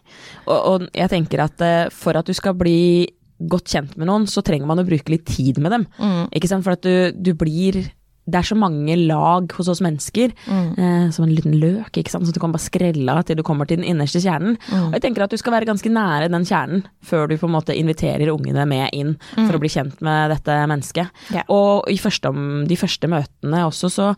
og, 0.47 0.57
og 0.57 0.87
jeg 0.91 1.11
tenker 1.13 1.45
at 1.45 1.63
uh, 1.63 1.93
for 1.93 2.17
at 2.19 2.27
du 2.27 2.35
skal 2.35 2.57
bli 2.59 3.07
godt 3.37 3.69
kjent 3.69 3.93
med 3.99 4.09
noen, 4.09 4.25
så 4.29 4.41
trenger 4.41 4.67
man 4.69 4.81
å 4.81 4.87
bruke 4.87 5.13
litt 5.13 5.27
tid 5.29 5.59
med 5.61 5.75
dem. 5.75 5.85
Mm. 6.01 6.23
Ikke 6.35 6.49
sant, 6.49 6.65
for 6.65 6.73
at 6.73 6.83
du, 6.83 7.13
du 7.13 7.35
blir 7.37 7.83
det 8.27 8.41
er 8.41 8.47
så 8.49 8.57
mange 8.59 8.95
lag 9.07 9.53
hos 9.55 9.69
oss 9.71 9.81
mennesker, 9.83 10.33
mm. 10.45 10.69
eh, 10.75 11.05
som 11.15 11.23
en 11.23 11.31
liten 11.31 11.55
løk, 11.61 11.95
ikke 11.95 12.11
sant, 12.11 12.27
så 12.27 12.35
du 12.35 12.41
kan 12.43 12.51
bare 12.51 12.65
skrelle 12.65 13.13
av 13.13 13.23
til 13.27 13.39
du 13.39 13.43
kommer 13.47 13.69
til 13.69 13.79
den 13.79 13.87
innerste 13.87 14.19
kjernen. 14.23 14.57
Mm. 14.67 14.89
Og 14.89 14.97
jeg 14.97 15.05
tenker 15.05 15.23
at 15.23 15.33
du 15.33 15.39
skal 15.39 15.55
være 15.55 15.69
ganske 15.69 15.91
nære 15.91 16.27
den 16.33 16.47
kjernen 16.47 16.83
før 17.07 17.31
du 17.31 17.37
på 17.39 17.47
en 17.47 17.55
måte 17.55 17.77
inviterer 17.77 18.33
ungene 18.33 18.67
med 18.67 18.91
inn 18.91 19.15
mm. 19.15 19.45
for 19.45 19.55
å 19.55 19.61
bli 19.63 19.71
kjent 19.71 20.03
med 20.03 20.33
dette 20.35 20.59
mennesket. 20.67 21.23
Yeah. 21.31 21.47
Og 21.53 21.87
i 21.91 21.95
første, 22.01 22.33
de 22.67 22.79
første 22.79 23.11
møtene 23.11 23.63
også 23.67 23.91
så 23.93 24.11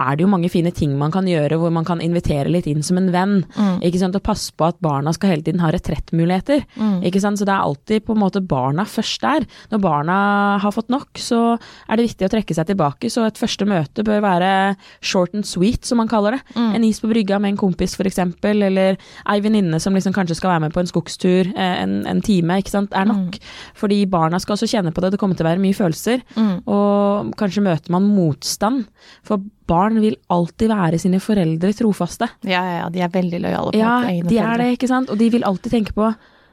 er 0.00 0.16
det 0.16 0.24
jo 0.24 0.30
mange 0.32 0.50
fine 0.52 0.72
ting 0.74 0.94
man 0.98 1.12
kan 1.14 1.26
gjøre 1.28 1.58
hvor 1.60 1.72
man 1.74 1.86
kan 1.86 2.00
invitere 2.04 2.50
litt 2.52 2.68
inn 2.70 2.82
som 2.84 2.98
en 3.00 3.10
venn. 3.12 3.34
Mm. 3.56 3.80
ikke 3.84 4.00
sant, 4.00 4.16
Og 4.16 4.24
passe 4.24 4.52
på 4.56 4.66
at 4.66 4.78
barna 4.82 5.12
skal 5.12 5.34
hele 5.34 5.44
tiden 5.46 5.62
ha 5.62 5.70
retrettmuligheter. 5.72 6.64
Mm. 6.76 7.02
ikke 7.08 7.20
sant, 7.20 7.38
Så 7.38 7.46
det 7.48 7.54
er 7.54 7.66
alltid 7.66 8.06
på 8.06 8.16
en 8.16 8.22
måte 8.22 8.40
barna 8.40 8.84
først 8.84 9.20
der. 9.22 9.46
Når 9.70 9.82
barna 9.82 10.16
har 10.62 10.72
fått 10.72 10.90
nok, 10.92 11.10
så 11.18 11.58
er 11.88 11.96
det 11.96 12.08
viktig 12.08 12.28
å 12.28 12.32
trekke 12.32 12.54
seg 12.54 12.66
tilbake. 12.70 13.10
Så 13.10 13.26
et 13.26 13.40
første 13.40 13.66
møte 13.68 14.04
bør 14.04 14.22
være 14.24 14.52
short 15.00 15.34
and 15.34 15.46
sweet, 15.46 15.84
som 15.84 15.98
man 15.98 16.10
kaller 16.10 16.38
det. 16.38 16.42
Mm. 16.56 16.74
En 16.74 16.84
is 16.84 17.00
på 17.00 17.10
brygga 17.12 17.40
med 17.40 17.54
en 17.54 17.62
kompis 17.62 17.96
f.eks., 17.98 18.18
eller 18.42 18.96
ei 19.28 19.40
venninne 19.40 19.80
som 19.80 19.94
liksom 19.94 20.14
kanskje 20.16 20.36
skal 20.38 20.54
være 20.54 20.66
med 20.66 20.74
på 20.74 20.82
en 20.82 20.90
skogstur 20.90 21.52
eh, 21.52 21.76
en, 21.82 22.02
en 22.06 22.22
time, 22.24 22.58
ikke 22.60 22.74
sant, 22.74 22.92
er 22.96 23.08
nok. 23.08 23.38
Mm. 23.38 23.50
Fordi 23.78 24.02
barna 24.10 24.40
skal 24.42 24.56
også 24.56 24.70
kjenne 24.70 24.92
på 24.94 25.02
det. 25.04 25.12
Det 25.14 25.20
kommer 25.20 25.38
til 25.38 25.46
å 25.46 25.50
være 25.50 25.62
mye 25.62 25.76
følelser. 25.76 26.22
Mm. 26.36 26.54
Og 26.70 27.32
kanskje 27.40 27.64
møter 27.64 27.94
man 27.94 28.06
motstand. 28.08 28.86
For 29.26 29.42
barn 29.68 30.00
vil 30.02 30.18
alltid 30.32 30.72
være 30.72 31.00
sine 31.00 31.20
foreldre 31.22 31.72
trofaste. 31.76 32.28
Ja, 32.46 32.60
ja, 32.60 32.76
ja 32.82 32.90
de 32.92 33.02
er 33.04 33.12
veldig 33.12 33.40
lojale 33.44 33.72
på 33.74 33.80
ja, 33.80 33.96
egne 34.08 34.26
foreldre. 34.26 34.36
Ja, 34.36 34.44
de 34.46 34.52
er 34.52 34.62
det, 34.62 34.68
ikke 34.78 34.90
sant. 34.90 35.12
Og 35.12 35.20
de 35.20 35.28
vil 35.34 35.46
alltid 35.48 35.76
tenke 35.78 35.96
på 35.96 36.12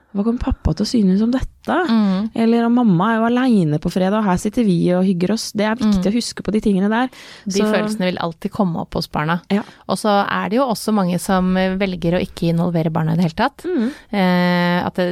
hva 0.09 0.25
kommer 0.25 0.41
pappa 0.41 0.73
til 0.73 0.87
å 0.87 0.89
synes 0.89 1.21
om 1.21 1.33
dette? 1.33 1.58
Mm. 1.67 2.29
Eller 2.33 2.65
om 2.65 2.77
mamma 2.79 3.11
er 3.11 3.19
jo 3.19 3.27
aleine 3.27 3.79
på 3.81 3.91
fredag, 3.93 4.21
og 4.21 4.27
her 4.29 4.39
sitter 4.41 4.65
vi 4.67 4.77
og 4.95 5.05
hygger 5.07 5.33
oss. 5.35 5.49
Det 5.57 5.67
er 5.67 5.77
viktig 5.79 6.01
mm. 6.05 6.11
å 6.11 6.15
huske 6.15 6.45
på 6.45 6.53
de 6.55 6.61
tingene 6.63 6.89
der. 6.91 7.11
De 7.45 7.59
så. 7.59 7.67
følelsene 7.67 8.09
vil 8.09 8.21
alltid 8.23 8.53
komme 8.53 8.83
opp 8.83 8.97
hos 8.97 9.09
barna. 9.11 9.39
Ja. 9.53 9.63
Og 9.89 9.99
så 10.01 10.13
er 10.23 10.49
det 10.49 10.59
jo 10.59 10.67
også 10.69 10.93
mange 10.95 11.19
som 11.21 11.51
velger 11.53 12.17
å 12.17 12.23
ikke 12.23 12.49
involvere 12.53 12.93
barna 12.93 13.15
i 13.15 13.19
det 13.19 13.27
hele 13.27 13.39
tatt. 13.39 13.65
Mm. 13.67 13.89
Eh, 14.21 14.77
at 14.87 14.99
det, 14.99 15.07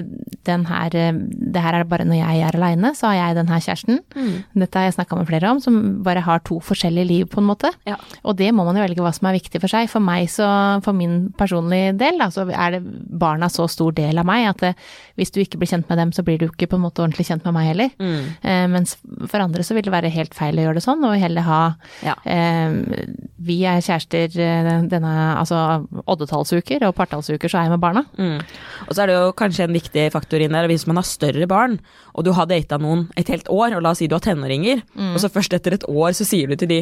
den 0.48 0.66
her, 0.70 0.98
det 1.18 1.64
her 1.64 1.80
er 1.80 1.88
bare 1.90 2.08
når 2.08 2.22
jeg 2.22 2.46
er 2.48 2.58
aleine, 2.58 2.94
så 2.98 3.12
har 3.12 3.20
jeg 3.20 3.40
den 3.42 3.52
her 3.52 3.64
kjæresten. 3.68 4.02
Mm. 4.16 4.34
Dette 4.64 4.82
har 4.82 4.88
jeg 4.88 4.98
snakka 4.98 5.20
med 5.20 5.30
flere 5.30 5.52
om, 5.52 5.62
som 5.64 5.80
bare 6.06 6.24
har 6.26 6.44
to 6.48 6.60
forskjellige 6.64 7.12
liv, 7.12 7.28
på 7.32 7.42
en 7.42 7.50
måte. 7.50 7.72
Ja. 7.90 8.00
Og 8.24 8.38
det 8.40 8.50
må 8.56 8.66
man 8.68 8.78
jo 8.78 8.86
velge 8.86 9.04
hva 9.04 9.14
som 9.16 9.30
er 9.30 9.38
viktig 9.38 9.62
for 9.64 9.72
seg. 9.72 9.92
For 9.92 10.04
meg, 10.04 10.30
så, 10.32 10.48
for 10.86 10.98
min 10.98 11.28
personlige 11.38 11.96
del, 12.00 12.20
da, 12.22 12.30
så 12.34 12.48
er 12.48 12.78
det 12.78 12.84
barna 13.20 13.52
så 13.52 13.68
stor 13.72 13.96
del 13.98 14.18
av 14.18 14.28
meg 14.28 14.48
at 14.48 14.64
det, 14.64 14.74
hvis 15.20 15.34
du 15.34 15.42
ikke 15.44 15.60
blir 15.62 15.70
kjent 15.72 15.90
med 15.90 16.00
dem, 16.02 16.14
så 16.16 16.24
blir 16.26 16.37
du 16.42 16.48
ikke 16.48 16.70
på 16.72 16.78
en 16.78 16.84
måte 16.86 17.04
ordentlig 17.04 17.28
kjent 17.28 17.46
med 17.48 17.56
meg 17.56 17.70
heller. 17.72 17.94
Mm. 18.02 18.24
Eh, 18.42 18.66
mens 18.72 18.96
for 19.30 19.44
andre 19.44 19.66
så 19.66 19.78
vil 19.78 19.86
det 19.88 19.94
være 19.94 20.12
helt 20.14 20.38
feil 20.38 20.60
å 20.60 20.68
gjøre 20.68 20.80
det 20.80 20.86
sånn, 20.86 21.06
og 21.08 21.18
heller 21.20 21.46
ha 21.48 21.62
ja. 22.06 22.16
eh, 22.28 23.06
Vi 23.48 23.60
er 23.70 23.84
kjærester 23.84 24.40
eh, 24.44 24.72
denne 24.92 25.14
altså 25.38 25.84
oddetallsuker, 26.06 26.88
og 26.88 26.96
partallsuker 26.98 27.52
så 27.52 27.62
er 27.62 27.68
jeg 27.68 27.76
med 27.76 27.84
barna. 27.84 28.06
Mm. 28.18 28.42
Og 28.88 28.92
så 28.92 29.04
er 29.04 29.12
det 29.12 29.18
jo 29.20 29.36
kanskje 29.38 29.68
en 29.68 29.78
viktig 29.78 30.08
faktor 30.16 30.44
inn 30.44 30.58
der, 30.58 30.70
hvis 30.72 30.88
man 30.90 31.02
har 31.02 31.08
større 31.08 31.50
barn, 31.50 31.80
og 32.18 32.26
du 32.26 32.34
har 32.34 32.50
data 32.50 32.80
noen 32.82 33.08
et 33.20 33.30
helt 33.32 33.50
år, 33.54 33.78
og 33.78 33.86
la 33.86 33.94
oss 33.94 34.02
si 34.02 34.10
du 34.10 34.18
har 34.18 34.26
tenåringer, 34.26 34.84
mm. 34.98 35.14
og 35.14 35.22
så 35.22 35.32
først 35.32 35.54
etter 35.58 35.78
et 35.78 35.88
år 35.90 36.16
så 36.18 36.28
sier 36.28 36.50
du 36.50 36.58
til 36.58 36.72
de 36.72 36.82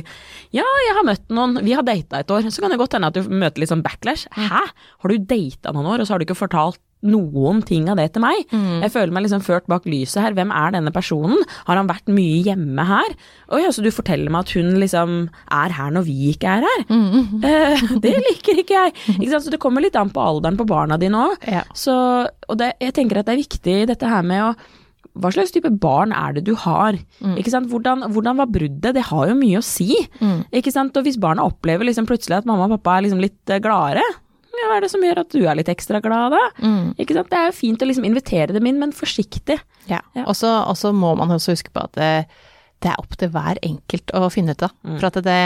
ja, 0.56 0.64
jeg 0.64 0.98
har 0.98 1.08
møtt 1.08 1.30
noen, 1.34 1.60
vi 1.66 1.76
har 1.76 1.86
data 1.86 2.22
et 2.22 2.32
år, 2.32 2.48
så 2.50 2.64
kan 2.64 2.74
det 2.74 2.80
godt 2.82 2.96
hende 2.98 3.12
at 3.12 3.18
du 3.18 3.30
møter 3.32 3.62
litt 3.62 3.72
sånn 3.72 3.84
backlash. 3.86 4.30
Mm. 4.36 4.50
Hæ, 4.52 4.64
har 5.04 5.12
du 5.12 5.30
data 5.30 5.76
noen 5.76 5.94
år, 5.94 6.02
og 6.02 6.08
så 6.08 6.16
har 6.16 6.22
du 6.22 6.28
ikke 6.28 6.40
fortalt 6.46 6.82
noen 7.06 7.62
ting 7.66 7.90
av 7.92 8.00
det 8.00 8.12
til 8.16 8.24
meg. 8.26 8.44
Mm. 8.52 8.84
Jeg 8.84 8.94
føler 8.96 9.16
meg 9.16 9.26
liksom 9.26 9.44
ført 9.46 9.68
bak 9.72 9.88
lyset 9.90 10.22
her. 10.24 10.36
Hvem 10.38 10.54
er 10.56 10.76
denne 10.76 10.94
personen? 10.96 11.42
Har 11.70 11.80
han 11.80 11.90
vært 11.90 12.12
mye 12.12 12.44
hjemme 12.46 12.88
her? 12.90 13.16
Oi, 13.56 13.64
altså 13.64 13.86
du 13.86 13.92
forteller 13.94 14.34
meg 14.34 14.46
at 14.46 14.56
hun 14.58 14.74
liksom 14.82 15.18
er 15.54 15.76
her 15.78 15.94
når 15.96 16.08
vi 16.10 16.32
ikke 16.34 16.58
er 16.60 16.70
her. 16.70 16.88
Mm. 16.92 17.44
Eh, 17.46 17.82
det 18.02 18.14
liker 18.18 18.58
ikke 18.62 18.74
jeg. 18.74 18.94
Ikke? 19.20 19.40
Så 19.44 19.52
det 19.54 19.60
kommer 19.62 19.84
litt 19.84 19.96
an 20.00 20.10
på 20.14 20.22
alderen 20.24 20.58
på 20.58 20.66
barna 20.68 20.98
dine 21.00 21.20
òg. 21.28 21.44
Ja. 21.52 21.62
Så, 21.78 21.94
og 22.26 22.58
det, 22.58 22.72
jeg 22.82 22.96
tenker 22.98 23.20
at 23.20 23.28
det 23.28 23.36
er 23.36 23.44
viktig 23.44 23.76
dette 23.92 24.10
her 24.10 24.26
med 24.26 24.48
å 24.48 24.50
hva 25.16 25.32
slags 25.32 25.54
type 25.56 25.70
barn 25.80 26.12
er 26.16 26.36
det 26.36 26.44
du 26.48 26.54
har? 26.60 26.98
Sant? 27.48 27.70
Hvordan, 27.72 28.04
hvordan 28.12 28.40
var 28.42 28.52
bruddet? 28.52 28.96
Det 28.98 29.06
har 29.12 29.30
jo 29.30 29.38
mye 29.40 29.62
å 29.62 29.66
si. 29.66 29.96
Sant? 30.68 30.98
Og 30.98 31.08
hvis 31.08 31.20
barna 31.22 31.46
opplever 31.48 31.88
liksom 31.88 32.08
plutselig 32.10 32.42
at 32.42 32.50
mamma 32.50 32.68
og 32.68 32.76
pappa 32.78 32.98
er 32.98 33.08
liksom 33.08 33.22
litt 33.24 33.54
eh, 33.54 33.62
gladere, 33.64 34.04
ja, 34.62 34.68
hva 34.70 34.78
er 34.80 34.86
det 34.86 34.92
som 34.94 35.04
gjør 35.06 35.22
at 35.24 35.32
du 35.36 35.42
er 35.46 35.58
litt 35.60 35.70
ekstra 35.72 36.02
glad 36.04 36.34
da? 36.36 36.42
Ikke 37.02 37.16
sant? 37.18 37.30
Det 37.32 37.38
er 37.40 37.48
jo 37.52 37.56
fint 37.58 37.82
å 37.82 37.88
liksom 37.90 38.08
invitere 38.08 38.56
dem 38.56 38.68
inn, 38.70 38.80
men 38.82 38.94
forsiktig. 38.96 39.60
Ja. 39.90 40.02
Ja. 40.18 40.26
Og 40.28 40.36
så 40.38 40.92
må 40.96 41.14
man 41.20 41.34
også 41.36 41.56
huske 41.56 41.74
på 41.74 41.84
at 41.86 41.94
det, 42.00 42.12
det 42.84 42.92
er 42.92 43.02
opp 43.02 43.18
til 43.20 43.30
hver 43.34 43.60
enkelt 43.66 44.14
å 44.18 44.30
finne 44.34 44.56
ut 44.56 44.66
av. 44.68 44.74
For 44.86 45.10
at 45.10 45.20
det, 45.26 45.38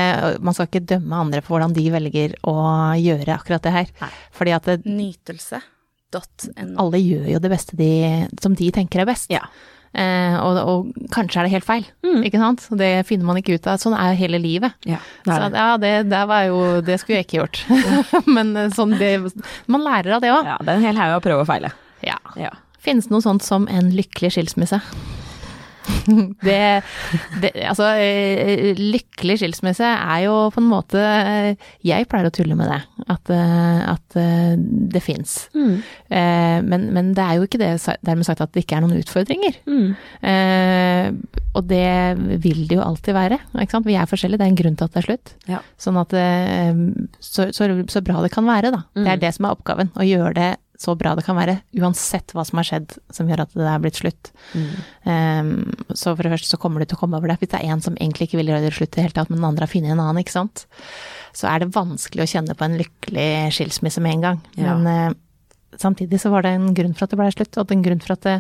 man 0.45 0.55
skal 0.57 0.69
ikke 0.69 0.85
dømme 0.93 1.19
andre 1.25 1.41
for 1.43 1.55
hvordan 1.57 1.75
de 1.77 1.87
velger 1.93 2.37
å 2.49 2.55
gjøre 2.99 3.35
akkurat 3.35 3.65
det 3.67 3.75
her. 3.75 3.91
Nei. 4.03 4.11
Fordi 4.37 4.55
at 4.55 4.69
det, 4.71 4.77
Nytelse.no. 4.87 6.71
alle 6.85 7.01
gjør 7.03 7.27
jo 7.35 7.43
det 7.43 7.51
beste 7.53 7.77
de, 7.79 7.91
som 8.41 8.55
de 8.57 8.71
tenker 8.75 9.03
er 9.03 9.09
best. 9.09 9.29
Ja. 9.33 9.45
Eh, 9.93 10.36
og, 10.38 10.58
og 10.69 11.10
kanskje 11.13 11.39
er 11.41 11.47
det 11.47 11.54
helt 11.56 11.65
feil, 11.65 11.86
ikke 12.21 12.38
sant? 12.41 12.67
Det 12.78 12.91
finner 13.10 13.25
man 13.25 13.39
ikke 13.41 13.56
ut 13.58 13.65
av. 13.71 13.80
Sånn 13.82 13.95
er 13.97 14.13
hele 14.19 14.38
livet. 14.41 14.75
Ja, 14.86 14.99
det 15.25 15.34
Så 15.34 15.38
er 15.39 15.49
det. 15.49 15.58
ja, 15.63 15.78
det, 15.82 15.93
det 16.12 16.23
var 16.30 16.43
jo 16.45 16.60
Det 16.86 16.99
skulle 17.02 17.19
jeg 17.19 17.25
ikke 17.28 17.39
gjort. 17.41 17.62
Men 18.38 18.54
eh, 18.56 18.69
sånn 18.75 18.93
det 19.02 19.15
Man 19.67 19.82
lærer 19.86 20.19
av 20.19 20.21
det 20.25 20.30
òg. 20.36 20.45
Ja, 20.45 20.58
det 20.62 20.75
er 20.75 20.82
en 20.82 20.86
hel 20.91 21.02
haug 21.02 21.17
å 21.17 21.23
prøve 21.25 21.45
og 21.45 21.49
feile. 21.49 21.73
Ja. 22.06 22.19
Ja. 22.39 22.54
Finnes 22.80 23.10
det 23.10 23.15
noe 23.17 23.25
sånt 23.25 23.43
som 23.43 23.65
en 23.67 23.89
lykkelig 23.97 24.36
skilsmisse? 24.38 24.78
Det, 26.47 26.60
det 27.41 27.52
Altså, 27.69 27.91
eh, 27.99 28.78
lykkelig 28.78 29.39
skilsmisse 29.41 29.86
er 29.86 30.23
jo 30.25 30.36
på 30.54 30.62
en 30.62 30.69
måte 30.69 30.99
eh, 31.02 31.69
Jeg 31.86 32.08
pleier 32.10 32.30
å 32.30 32.34
tulle 32.34 32.58
med 32.58 32.69
det, 32.71 32.80
at, 33.10 33.32
eh, 33.34 33.82
at 33.89 34.17
det 34.89 35.02
fins. 35.04 35.49
Mm. 35.54 35.75
Men, 36.69 36.86
men 36.95 37.12
det 37.17 37.23
er 37.23 37.38
jo 37.38 37.45
ikke 37.45 37.60
det 37.62 37.69
dermed 38.06 38.25
sagt 38.28 38.41
at 38.43 38.52
det 38.56 38.63
ikke 38.63 38.80
er 38.80 38.84
noen 38.84 38.99
utfordringer. 38.99 39.60
Mm. 39.69 41.19
Og 41.58 41.67
det 41.69 42.39
vil 42.43 42.63
det 42.69 42.80
jo 42.80 42.86
alltid 42.86 43.15
være. 43.15 43.39
Vi 43.86 43.97
er 43.97 44.10
forskjellige, 44.10 44.41
det 44.41 44.47
er 44.47 44.54
en 44.54 44.60
grunn 44.60 44.80
til 44.80 44.89
at 44.89 44.95
det 44.95 45.02
er 45.02 45.08
slutt. 45.08 45.34
Ja. 45.49 45.62
Sånn 45.82 45.99
at 46.02 46.15
så, 47.23 47.49
så, 47.56 47.69
så 47.91 48.04
bra 48.06 48.23
det 48.25 48.34
kan 48.34 48.49
være, 48.49 48.73
da. 48.75 48.82
Det 48.97 49.13
er 49.13 49.21
det 49.21 49.34
som 49.38 49.47
er 49.47 49.58
oppgaven. 49.58 49.93
Å 49.93 50.08
gjøre 50.08 50.36
det 50.39 50.49
så 50.79 50.93
bra 50.95 51.11
det 51.17 51.25
kan 51.27 51.35
være, 51.35 51.57
uansett 51.81 52.31
hva 52.31 52.45
som 52.47 52.61
har 52.61 52.67
skjedd 52.69 52.93
som 53.11 53.27
gjør 53.27 53.41
at 53.43 53.55
det 53.57 53.65
er 53.67 53.81
blitt 53.83 53.99
slutt. 53.99 54.29
Eh, 54.55 55.49
så 55.91 56.13
for 56.13 56.23
det 56.23 56.31
første 56.31 56.53
så 56.53 56.59
kommer 56.61 56.79
du 56.79 56.87
til 56.87 56.95
å 56.95 57.01
komme 57.01 57.19
over 57.19 57.31
det. 57.31 57.35
Hvis 57.41 57.51
det 57.51 57.59
er 57.59 57.73
en 57.73 57.83
som 57.83 57.97
egentlig 57.97 58.29
ikke 58.29 58.39
vil 58.39 58.53
gjøre 58.53 58.63
det 58.63 58.71
slutt 58.77 58.93
i 58.93 58.95
det 58.95 59.07
hele 59.09 59.17
tatt, 59.17 59.31
men 59.31 59.41
den 59.41 59.49
andre 59.49 59.67
har 59.67 59.73
funnet 59.73 59.91
en 59.91 59.99
annen, 59.99 60.21
ikke 60.23 60.37
sant. 60.37 60.63
Så 61.35 61.49
er 61.51 61.59
det 61.59 61.73
vanskelig 61.75 62.23
å 62.23 62.29
kjenne 62.31 62.55
på 62.55 62.63
en 62.63 62.79
lykkelig 62.79 63.29
skilsmisse 63.57 64.03
med 64.05 64.15
en 64.15 64.23
gang. 64.23 64.39
Ja. 64.55 64.77
Men 64.77 65.11
uh, 65.11 65.17
samtidig 65.81 66.21
så 66.23 66.31
var 66.31 66.47
det 66.47 66.55
en 66.55 66.71
grunn 66.77 66.95
for 66.95 67.05
at 67.05 67.11
det 67.11 67.19
ble 67.19 67.27
slutt, 67.35 67.59
og 67.59 67.75
en 67.75 67.83
grunn 67.85 68.03
for 68.05 68.15
at 68.15 68.23
det, 68.29 68.37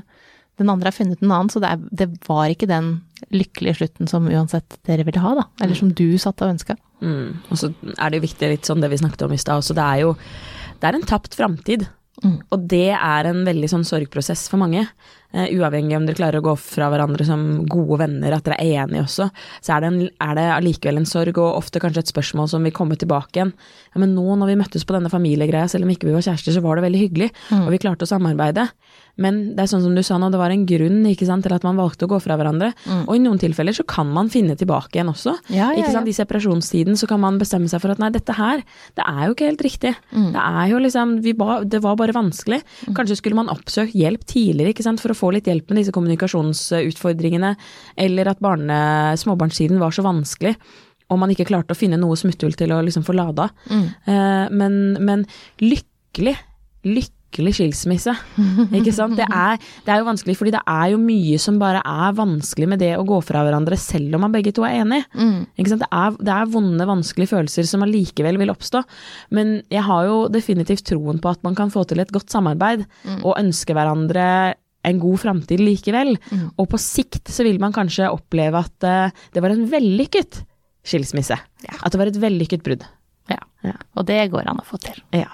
den 0.63 0.71
andre 0.71 0.93
har 0.93 0.95
funnet 0.95 1.19
en 1.19 1.35
annen, 1.35 1.51
så 1.51 1.59
det, 1.59 1.73
er, 1.75 1.83
det 1.91 2.09
var 2.29 2.47
ikke 2.55 2.71
den 2.71 2.93
lykkelige 3.35 3.81
slutten 3.81 4.07
som 4.07 4.31
uansett 4.31 4.79
dere 4.87 5.03
ville 5.07 5.21
ha, 5.23 5.35
da. 5.41 5.45
Eller 5.59 5.75
som 5.75 5.91
du 5.91 6.07
satt 6.15 6.39
og 6.39 6.55
ønska. 6.55 6.79
Mm. 7.03 7.35
Og 7.51 7.59
så 7.59 7.73
er 7.97 8.07
det 8.07 8.21
jo 8.21 8.27
viktig, 8.29 8.55
litt 8.55 8.71
sånn 8.71 8.79
det 8.83 8.93
vi 8.95 9.03
snakket 9.03 9.27
om 9.27 9.35
i 9.35 9.43
stad 9.43 9.59
også, 9.59 9.75
det 9.75 9.85
er 9.85 10.07
jo 10.07 10.15
det 10.79 10.87
er 10.87 10.95
en 10.95 11.07
tapt 11.07 11.35
framtid. 11.35 11.83
Mm. 12.23 12.35
Og 12.51 12.67
det 12.71 12.89
er 12.95 13.29
en 13.29 13.45
veldig 13.47 13.69
sånn 13.71 13.85
sorgprosess 13.87 14.47
for 14.51 14.59
mange. 14.61 14.85
Uh, 15.29 15.45
uavhengig 15.53 15.93
om 15.93 16.07
dere 16.07 16.17
klarer 16.17 16.41
å 16.41 16.45
gå 16.47 16.55
fra 16.57 16.87
hverandre 16.89 17.25
som 17.27 17.43
gode 17.69 17.99
venner, 18.01 18.33
at 18.33 18.47
dere 18.47 18.57
er 18.63 18.81
enige 18.83 19.03
også, 19.05 19.27
så 19.61 19.75
er 19.75 19.83
det, 19.83 19.91
en, 19.91 19.99
er 20.25 20.33
det 20.39 20.45
allikevel 20.55 20.97
en 21.03 21.05
sorg, 21.05 21.37
og 21.37 21.59
ofte 21.59 21.79
kanskje 21.83 22.01
et 22.01 22.11
spørsmål 22.11 22.49
som 22.49 22.65
vil 22.65 22.73
komme 22.73 22.97
tilbake 22.97 23.37
igjen. 23.37 23.53
Ja, 23.93 24.01
men 24.01 24.15
nå 24.17 24.25
når 24.41 24.49
vi 24.51 24.57
møttes 24.63 24.87
på 24.89 24.97
denne 24.97 25.11
familiegreia, 25.13 25.69
selv 25.69 25.85
om 25.85 25.93
ikke 25.93 26.09
vi 26.09 26.15
var 26.17 26.25
kjærester, 26.25 26.55
så 26.57 26.63
var 26.65 26.79
det 26.79 26.87
veldig 26.87 27.03
hyggelig, 27.05 27.29
Mm. 27.49 27.61
og 27.67 27.71
vi 27.75 27.81
klarte 27.85 28.05
å 28.05 28.09
samarbeide. 28.09 28.67
Men 29.19 29.39
det 29.57 29.65
er 29.65 29.71
sånn 29.71 29.83
som 29.83 29.95
du 29.95 30.01
sa 30.05 30.17
nå, 30.19 30.29
det 30.31 30.39
var 30.39 30.53
en 30.53 30.65
grunn 30.69 31.01
ikke 31.09 31.27
sant, 31.27 31.43
til 31.45 31.55
at 31.55 31.65
man 31.67 31.79
valgte 31.79 32.07
å 32.07 32.11
gå 32.11 32.19
fra 32.23 32.37
hverandre. 32.39 32.71
Og 33.05 33.13
i 33.17 33.21
noen 33.23 33.39
tilfeller 33.41 33.75
så 33.75 33.85
kan 33.89 34.09
man 34.15 34.31
finne 34.31 34.55
tilbake 34.59 34.95
igjen 34.95 35.11
også. 35.11 35.35
Mm. 35.49 35.53
Ja, 35.55 35.69
ja, 35.75 35.91
ja. 35.91 36.03
I 36.09 36.15
separasjonstiden 36.15 36.97
så 36.99 37.09
kan 37.09 37.21
man 37.23 37.39
bestemme 37.41 37.69
seg 37.71 37.83
for 37.83 37.93
at 37.93 38.01
nei, 38.01 38.11
dette 38.15 38.35
her, 38.37 38.63
det 38.97 39.05
er 39.05 39.21
jo 39.27 39.35
ikke 39.35 39.49
helt 39.51 39.65
riktig. 39.65 39.93
Mm. 40.15 40.31
Det 40.35 40.45
er 40.45 40.73
jo 40.73 40.81
liksom, 40.85 41.15
vi 41.25 41.35
ba, 41.37 41.59
det 41.67 41.83
var 41.85 41.99
bare 41.99 42.15
vanskelig. 42.15 42.61
Kanskje 42.97 43.19
skulle 43.19 43.39
man 43.39 43.51
oppsøkt 43.51 43.97
hjelp 43.97 44.25
tidligere, 44.29 44.73
ikke 44.73 44.87
sant, 44.87 45.03
for 45.03 45.13
å 45.13 45.17
få 45.17 45.33
litt 45.35 45.49
hjelp 45.49 45.69
med 45.69 45.81
disse 45.81 45.95
kommunikasjonsutfordringene, 45.95 47.55
eller 47.99 48.31
at 48.31 48.43
barne, 48.43 48.79
småbarnstiden 49.19 49.81
var 49.81 49.95
så 49.95 50.05
vanskelig. 50.07 50.55
Og 51.09 51.17
man 51.17 51.31
ikke 51.33 51.47
klarte 51.49 51.73
å 51.73 51.77
finne 51.77 51.97
noe 51.97 52.17
smutthull 52.19 52.53
til 52.57 52.71
å 52.75 52.83
liksom 52.85 53.05
få 53.05 53.15
lada. 53.17 53.49
Eh, 53.73 54.45
men, 54.53 54.75
men 55.01 55.25
lykkelig, 55.63 56.35
lykkelig 56.85 57.15
skilsmisse. 57.29 58.13
Ikke 58.75 58.93
sant? 58.95 59.15
Det 59.19 59.25
er, 59.27 59.59
det 59.85 59.93
er 59.93 60.01
jo 60.01 60.07
vanskelig, 60.07 60.35
fordi 60.39 60.53
det 60.55 60.61
er 60.65 60.91
jo 60.93 61.01
mye 61.01 61.39
som 61.41 61.59
bare 61.61 61.81
er 61.85 62.15
vanskelig 62.17 62.69
med 62.71 62.81
det 62.83 62.93
å 62.97 63.05
gå 63.07 63.19
fra 63.25 63.43
hverandre, 63.45 63.77
selv 63.79 64.17
om 64.17 64.25
man 64.25 64.33
begge 64.33 64.53
to 64.55 64.65
er 64.67 64.79
enige. 64.81 65.05
Ikke 65.59 65.73
sant? 65.73 65.83
Det, 65.85 65.91
er, 65.91 66.17
det 66.25 66.33
er 66.35 66.53
vonde, 66.55 66.87
vanskelige 66.89 67.33
følelser 67.33 67.67
som 67.69 67.85
allikevel 67.85 68.39
vil 68.41 68.53
oppstå. 68.53 68.83
Men 69.35 69.59
jeg 69.71 69.85
har 69.87 70.07
jo 70.09 70.23
definitivt 70.33 70.87
troen 70.89 71.21
på 71.21 71.31
at 71.31 71.43
man 71.45 71.57
kan 71.57 71.71
få 71.73 71.85
til 71.89 72.01
et 72.01 72.11
godt 72.15 72.33
samarbeid, 72.33 72.87
og 73.21 73.37
ønske 73.37 73.75
hverandre 73.77 74.55
en 74.87 74.99
god 75.01 75.19
framtid 75.19 75.59
likevel. 75.59 76.15
Og 76.55 76.69
på 76.71 76.79
sikt 76.81 77.29
så 77.31 77.43
vil 77.47 77.59
man 77.61 77.75
kanskje 77.75 78.07
oppleve 78.11 78.61
at 78.63 78.87
eh, 78.87 79.17
det 79.35 79.43
var 79.43 79.51
en 79.51 79.67
vellykket 79.69 80.41
skilsmisse. 80.87 81.35
At 81.35 81.91
det 81.91 81.99
var 81.99 82.09
et 82.11 82.21
vellykket 82.21 82.63
brudd. 82.65 82.85
Ja. 83.29 83.41
Ja. 83.67 83.75
Og 83.99 84.07
det 84.07 84.21
går 84.31 84.47
an 84.49 84.61
å 84.61 84.65
få 84.67 84.79
til. 84.81 84.97
Ja. 85.15 85.27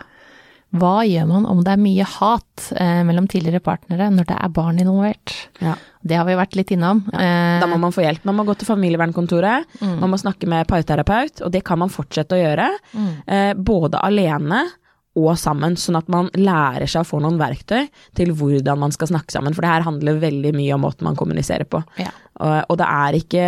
Hva 0.75 1.05
gjør 1.07 1.27
man 1.29 1.45
om 1.47 1.61
det 1.63 1.73
er 1.75 1.81
mye 1.81 2.05
hat 2.17 2.69
eh, 2.75 3.01
mellom 3.07 3.27
tidligere 3.31 3.63
partnere 3.63 4.09
når 4.13 4.27
det 4.29 4.37
er 4.37 4.53
barn 4.55 4.79
involvert? 4.81 5.35
Ja. 5.63 5.75
Det 6.05 6.17
har 6.19 6.27
vi 6.27 6.37
vært 6.37 6.55
litt 6.59 6.73
innom. 6.75 7.03
Ja. 7.13 7.59
Da 7.63 7.69
må 7.71 7.79
man 7.81 7.93
få 7.95 8.03
hjelp. 8.03 8.25
Man 8.27 8.37
må 8.37 8.45
gå 8.47 8.53
til 8.59 8.67
familievernkontoret, 8.69 9.77
man 9.81 10.11
må 10.11 10.19
snakke 10.21 10.49
med 10.51 10.67
parterapeut, 10.69 11.41
og 11.41 11.53
det 11.53 11.63
kan 11.65 11.79
man 11.81 11.93
fortsette 11.93 12.37
å 12.37 12.41
gjøre. 12.41 12.67
Eh, 13.25 13.53
både 13.57 14.01
alene 14.05 14.65
og 15.15 15.31
sammen, 15.39 15.77
sånn 15.79 15.95
at 15.97 16.09
man 16.11 16.27
lærer 16.35 16.89
seg 16.91 17.05
å 17.05 17.07
få 17.07 17.21
noen 17.23 17.39
verktøy 17.39 17.87
til 18.19 18.33
hvordan 18.35 18.81
man 18.83 18.93
skal 18.93 19.13
snakke 19.13 19.31
sammen. 19.31 19.55
For 19.55 19.63
det 19.63 19.71
her 19.71 19.85
handler 19.87 20.19
veldig 20.19 20.51
mye 20.57 20.75
om 20.75 20.83
måten 20.83 21.07
man 21.07 21.15
kommuniserer 21.19 21.67
på. 21.71 21.79
Ja. 22.01 22.11
Og, 22.43 22.57
og 22.73 22.79
det 22.81 22.87
er 22.91 23.15
ikke 23.21 23.45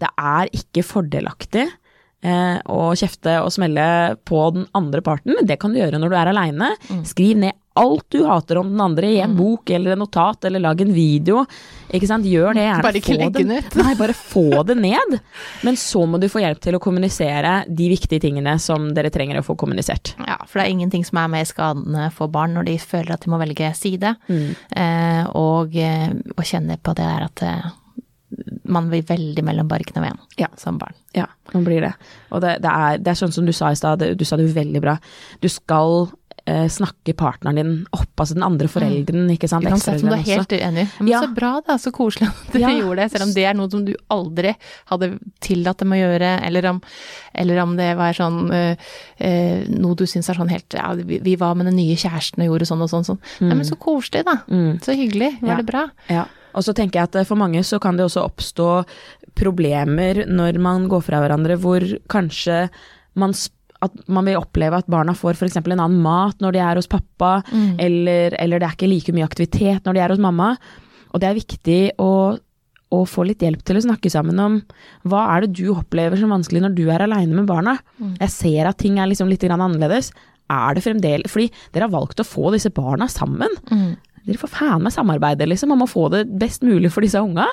Det 0.00 0.08
er 0.16 0.48
ikke 0.56 0.82
fordelaktig 0.82 1.68
eh, 2.24 2.56
å 2.72 2.94
kjefte 2.98 3.38
og 3.44 3.52
smelle 3.54 3.86
på 4.26 4.46
den 4.56 4.66
andre 4.76 5.04
parten. 5.04 5.36
Det 5.46 5.58
kan 5.62 5.74
du 5.74 5.80
gjøre 5.82 6.00
når 6.00 6.12
du 6.12 6.18
er 6.18 6.32
aleine. 6.32 6.72
Skriv 7.06 7.38
ned 7.44 7.60
alt 7.74 8.06
du 8.08 8.24
hater 8.24 8.58
om 8.58 8.70
den 8.70 8.80
andre 8.80 9.08
i 9.10 9.20
en 9.20 9.34
bok 9.36 9.70
eller 9.70 9.92
en 9.92 9.98
notat, 10.04 10.44
eller 10.44 10.62
lag 10.62 10.80
en 10.80 10.92
video. 10.94 11.42
Ikke 11.94 12.06
sant? 12.06 12.26
Gjør 12.26 12.54
det 12.54 12.66
gjerne. 12.68 12.84
Bare 12.86 13.00
ikke 13.00 13.16
legg 13.18 13.34
den 13.34 13.50
ut. 13.56 13.76
Nei, 13.80 13.94
bare 13.98 14.14
få 14.14 14.62
det 14.68 14.76
ned. 14.78 15.18
Men 15.66 15.78
så 15.80 16.04
må 16.06 16.20
du 16.22 16.28
få 16.30 16.44
hjelp 16.44 16.62
til 16.62 16.78
å 16.78 16.82
kommunisere 16.82 17.56
de 17.66 17.90
viktige 17.90 18.22
tingene 18.22 18.56
som 18.62 18.92
dere 18.94 19.10
trenger 19.14 19.40
å 19.40 19.46
få 19.46 19.58
kommunisert. 19.58 20.14
Ja, 20.22 20.38
for 20.46 20.60
det 20.60 20.68
er 20.68 20.74
ingenting 20.76 21.06
som 21.06 21.18
er 21.22 21.32
mer 21.34 21.48
skadende 21.50 22.08
for 22.14 22.30
barn 22.30 22.54
når 22.54 22.70
de 22.70 22.78
føler 22.78 23.16
at 23.16 23.26
de 23.26 23.34
må 23.34 23.42
velge 23.42 23.72
side, 23.74 24.14
eh, 24.30 25.24
og, 25.34 25.74
eh, 25.74 26.12
og 26.36 26.46
kjenner 26.46 26.78
på 26.78 26.94
det 26.94 27.08
der 27.10 27.26
at 27.26 27.42
eh, 27.42 27.72
man 28.64 28.88
blir 28.90 29.02
veldig 29.06 29.44
mellom 29.44 29.68
barkene 29.68 30.00
og 30.02 30.06
veden 30.08 30.20
Ja. 30.40 30.48
som 30.56 30.78
barn. 30.78 30.94
Ja, 31.14 31.26
man 31.52 31.64
blir 31.64 31.80
det. 31.80 31.94
Og 32.32 32.40
det, 32.42 32.58
det, 32.64 32.70
er, 32.70 32.98
det 32.98 33.08
er 33.14 33.20
sånn 33.22 33.32
som 33.32 33.46
du 33.46 33.52
sa 33.52 33.70
i 33.70 33.78
stad, 33.78 34.02
du 34.18 34.24
sa 34.24 34.36
det 34.40 34.50
veldig 34.54 34.80
bra. 34.82 34.96
Du 35.40 35.48
skal 35.52 36.08
eh, 36.46 36.66
snakke 36.68 37.14
partneren 37.16 37.56
din 37.56 37.86
opp, 37.96 38.10
altså 38.20 38.34
den 38.34 38.42
andre 38.44 38.66
forelderen, 38.68 39.30
ikke 39.32 39.48
sant. 39.48 39.64
Uansett 39.64 40.02
om 40.02 40.10
du 40.10 40.14
er 40.16 40.24
helt 40.26 40.50
uenig. 40.52 40.88
Men 40.98 41.08
Ja. 41.08 41.20
så 41.22 41.30
bra 41.34 41.52
da, 41.66 41.76
så 41.80 41.92
koselig 41.94 42.28
at 42.28 42.52
dere 42.52 42.60
Ja. 42.72 42.80
gjorde 42.82 42.96
det, 43.00 43.10
selv 43.12 43.22
om 43.28 43.32
det 43.32 43.44
er 43.48 43.54
noe 43.54 43.70
som 43.70 43.84
du 43.86 43.94
aldri 44.10 44.52
hadde 44.90 45.08
tillatt 45.40 45.78
dem 45.78 45.94
å 45.94 46.00
gjøre, 46.02 46.34
eller 46.44 46.66
om, 46.74 46.82
eller 47.34 47.62
om 47.62 47.76
det 47.78 47.96
var 47.96 48.12
sånn 48.12 48.52
eh, 48.52 48.76
eh, 49.20 49.64
noe 49.72 49.94
du 49.96 50.04
syns 50.10 50.28
er 50.28 50.34
sånn 50.34 50.50
helt 50.52 50.74
Ja, 50.74 50.92
vi, 50.98 51.18
vi 51.24 51.36
var 51.36 51.54
med 51.54 51.66
den 51.70 51.76
nye 51.76 51.96
kjæresten 51.96 52.42
og 52.44 52.50
gjorde 52.52 52.66
sånn 52.68 52.82
og 52.82 52.90
sånn. 52.90 53.04
sånn. 53.08 53.20
Nei, 53.40 53.54
men 53.54 53.64
så 53.64 53.76
koselig, 53.80 54.24
da. 54.26 54.40
Så 54.84 54.92
hyggelig. 54.98 55.38
Var 55.40 55.56
det 55.62 55.66
bra? 55.70 55.88
Ja. 56.10 56.26
Og 56.54 56.64
så 56.66 56.74
tenker 56.76 57.00
jeg 57.00 57.10
at 57.10 57.18
eh, 57.20 57.28
for 57.28 57.40
mange 57.40 57.62
så 57.66 57.80
kan 57.82 57.98
det 57.98 58.06
også 58.06 58.24
oppstå 58.24 58.68
problemer 59.34 60.24
når 60.30 60.60
man 60.62 60.88
går 60.90 61.02
fra 61.02 61.20
hverandre 61.22 61.58
hvor 61.60 61.84
kanskje 62.12 62.68
man 63.18 63.34
spør 63.36 63.60
at 63.84 64.08
man 64.08 64.24
vil 64.24 64.38
oppleve 64.40 64.78
at 64.80 64.86
barna 64.88 65.12
får 65.12 65.36
f.eks. 65.36 65.58
en 65.60 65.74
annen 65.76 65.98
mat 66.00 66.38
når 66.40 66.54
de 66.56 66.60
er 66.64 66.78
hos 66.78 66.88
pappa, 66.88 67.42
eller, 67.82 68.32
eller 68.40 68.62
det 68.62 68.64
er 68.64 68.76
ikke 68.78 68.88
like 68.88 69.12
mye 69.12 69.26
aktivitet 69.26 69.84
når 69.84 69.92
de 69.92 70.00
er 70.00 70.14
hos 70.14 70.22
mamma. 70.22 70.54
Og 71.12 71.20
det 71.20 71.28
er 71.28 71.36
viktig 71.36 71.76
å, 72.00 72.38
å 72.94 73.00
få 73.04 73.26
litt 73.28 73.44
hjelp 73.44 73.60
til 73.66 73.76
å 73.76 73.84
snakke 73.84 74.08
sammen 74.08 74.40
om 74.40 74.56
hva 75.04 75.26
er 75.34 75.44
det 75.44 75.58
du 75.60 75.74
opplever 75.74 76.16
som 76.16 76.32
vanskelig 76.32 76.64
når 76.64 76.78
du 76.78 76.86
er 76.88 77.04
aleine 77.04 77.36
med 77.36 77.50
barna. 77.50 77.76
Jeg 78.22 78.32
ser 78.32 78.70
at 78.70 78.80
ting 78.80 78.96
er 78.98 79.10
liksom 79.10 79.28
litt 79.28 79.44
annerledes. 79.44 80.14
er 80.48 80.74
det 80.74 80.86
fremdeles 80.86 81.30
Fordi 81.32 81.50
dere 81.74 81.84
har 81.84 81.92
valgt 81.92 82.20
å 82.20 82.24
få 82.24 82.54
disse 82.56 82.72
barna 82.72 83.06
sammen. 83.08 83.52
Dere 84.24 84.40
får 84.40 84.50
faen 84.54 84.82
meg 84.84 84.92
samarbeide, 84.94 85.44
liksom, 85.50 85.68
Man 85.68 85.82
må 85.82 85.86
få 85.90 86.06
det 86.12 86.22
best 86.40 86.62
mulig 86.64 86.90
for 86.94 87.04
disse 87.04 87.20
unga. 87.20 87.44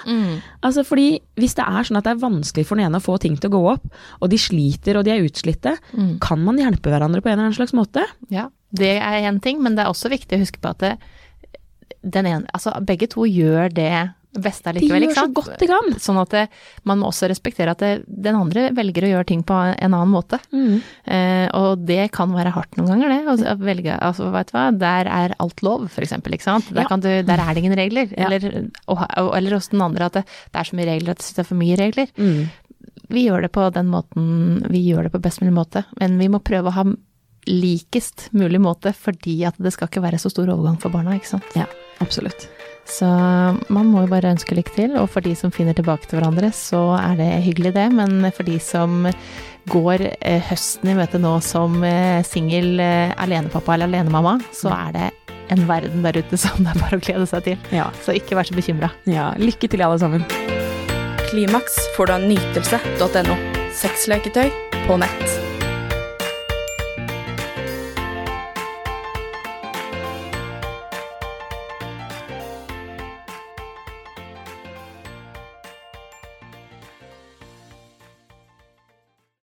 Altså, 0.63 0.85
fordi 0.87 1.19
hvis 1.35 1.55
det 1.57 1.65
er 1.67 1.83
sånn 1.87 1.99
at 1.99 2.05
det 2.07 2.13
er 2.13 2.21
vanskelig 2.21 2.65
for 2.67 2.79
den 2.79 2.87
ene 2.87 3.01
å 3.01 3.03
få 3.03 3.17
ting 3.19 3.35
til 3.35 3.51
å 3.51 3.55
gå 3.57 3.61
opp, 3.73 3.89
og 4.21 4.29
de 4.31 4.39
sliter 4.39 4.95
og 4.99 5.03
de 5.07 5.11
er 5.11 5.25
utslitte, 5.27 5.75
kan 6.23 6.39
man 6.45 6.61
hjelpe 6.61 6.93
hverandre 6.93 7.19
på 7.21 7.27
en 7.27 7.35
eller 7.35 7.49
annen 7.49 7.57
slags 7.59 7.75
måte? 7.75 8.05
Ja, 8.31 8.47
det 8.71 8.93
er 9.03 9.27
én 9.27 9.41
ting, 9.43 9.59
men 9.61 9.75
det 9.75 9.83
er 9.83 9.91
også 9.91 10.11
viktig 10.13 10.37
å 10.37 10.43
huske 10.45 10.61
på 10.63 10.71
at 10.71 10.79
det, 10.79 10.93
den 12.01 12.25
ene, 12.25 12.47
altså 12.55 12.71
begge 12.87 13.09
to 13.11 13.27
gjør 13.27 13.67
det 13.75 13.91
beste 14.31 14.71
De 14.71 14.79
allikevel, 14.79 15.01
gjør 15.03 15.09
ikke 15.09 15.21
så 15.25 15.33
godt 15.35 15.59
de 15.59 15.67
kan. 15.67 15.89
Sånn 15.99 16.19
at 16.21 16.29
det, 16.31 16.43
man 16.87 17.01
må 17.01 17.09
også 17.11 17.27
respektere 17.27 17.73
at 17.75 17.81
det, 17.83 17.89
den 18.07 18.37
andre 18.39 18.69
velger 18.77 19.03
å 19.03 19.09
gjøre 19.11 19.27
ting 19.27 19.41
på 19.43 19.57
en 19.73 19.91
annen 19.97 20.13
måte. 20.13 20.39
Eh, 20.53 21.47
og 21.57 21.83
det 21.87 22.05
kan 22.15 22.31
være 22.31 22.53
hardt 22.55 22.77
noen 22.79 22.93
ganger, 22.93 23.11
det. 23.11 23.35
Å 23.51 23.57
velge, 23.59 23.97
altså, 23.99 24.29
vet 24.31 24.53
du 24.53 24.55
hva, 24.55 24.65
der 24.79 25.09
er 25.11 25.35
alt 25.43 25.61
lov, 25.67 25.89
for 25.91 26.05
eksempel, 26.05 26.37
ikke 26.37 26.47
sant. 26.47 26.69
Der, 26.71 26.83
Ja. 26.85 26.87
kan 26.87 27.03
du, 27.03 27.09
der 27.27 27.43
er 27.43 27.53
det 27.53 27.63
ingen 27.65 27.75
regler. 27.77 28.07
Ja. 28.15 28.29
Eller, 28.29 28.69
og, 28.87 29.03
eller 29.35 29.57
hos 29.57 29.67
den 29.73 29.81
andre 29.83 30.07
at 30.07 30.13
det, 30.21 30.25
det 30.53 30.59
er 30.63 30.71
så 30.71 30.79
mye 30.79 30.89
regler 30.93 31.11
at 31.17 31.27
det 31.27 31.43
er 31.43 31.49
for 31.51 31.59
mye 31.59 31.77
regler. 31.79 32.07
Mm. 32.17 32.49
Vi 33.11 33.25
gjør 33.27 33.41
det 33.43 33.51
på 33.51 33.67
den 33.75 33.89
måten, 33.91 34.25
vi 34.71 34.85
gjør 34.87 35.03
det 35.09 35.11
på 35.11 35.19
best 35.21 35.41
mulig 35.43 35.53
måte, 35.57 35.83
men 35.99 36.15
vi 36.21 36.29
må 36.31 36.39
prøve 36.39 36.71
å 36.71 36.77
ha 36.79 36.85
likest 37.49 38.29
mulig 38.37 38.61
måte, 38.61 38.93
fordi 38.95 39.39
at 39.49 39.55
det 39.59 39.73
skal 39.73 39.89
ikke 39.89 40.03
være 40.03 40.19
så 40.21 40.29
stor 40.31 40.51
overgang 40.53 40.77
for 40.79 40.93
barna, 40.93 41.15
ikke 41.17 41.31
sant. 41.33 41.55
Ja, 41.57 41.65
absolutt. 41.99 42.47
Så 42.89 43.07
man 43.71 43.87
må 43.87 44.03
jo 44.03 44.11
bare 44.11 44.33
ønske 44.33 44.55
lykke 44.57 44.73
til, 44.75 44.97
og 44.99 45.09
for 45.13 45.23
de 45.25 45.35
som 45.37 45.53
finner 45.53 45.77
tilbake 45.77 46.09
til 46.09 46.19
hverandre, 46.19 46.51
så 46.55 46.91
er 46.99 47.15
det 47.19 47.29
hyggelig 47.45 47.73
det, 47.77 47.87
men 47.95 48.25
for 48.35 48.47
de 48.47 48.57
som 48.61 49.05
går 49.69 50.07
eh, 50.19 50.41
høsten 50.49 50.89
i 50.89 50.95
møte 50.97 51.19
nå 51.21 51.35
som 51.45 51.83
eh, 51.85 52.21
singel 52.25 52.81
eh, 52.81 53.13
alenepappa 53.21 53.75
eller 53.75 53.91
alenemamma, 53.91 54.39
så 54.55 54.73
er 54.73 54.95
det 54.95 55.09
en 55.51 55.65
verden 55.67 56.01
der 56.05 56.17
ute 56.17 56.39
som 56.39 56.63
det 56.63 56.73
er 56.73 56.81
bare 56.81 56.99
å 56.99 57.03
glede 57.03 57.27
seg 57.29 57.45
til. 57.47 57.69
Ja. 57.75 57.89
Så 58.05 58.15
ikke 58.17 58.39
vær 58.39 58.47
så 58.47 58.57
bekymra. 58.57 58.91
ja. 59.09 59.31
Lykke 59.41 59.69
til, 59.71 59.85
alle 59.85 59.99
sammen. 60.01 60.25
Klimaks 61.29 61.77
får 61.95 62.09
du 62.09 62.17
av 62.17 62.27
nytelse.no. 62.27 63.39
Sexleketøy 63.81 64.51
på 64.87 64.99
nett. 64.99 65.40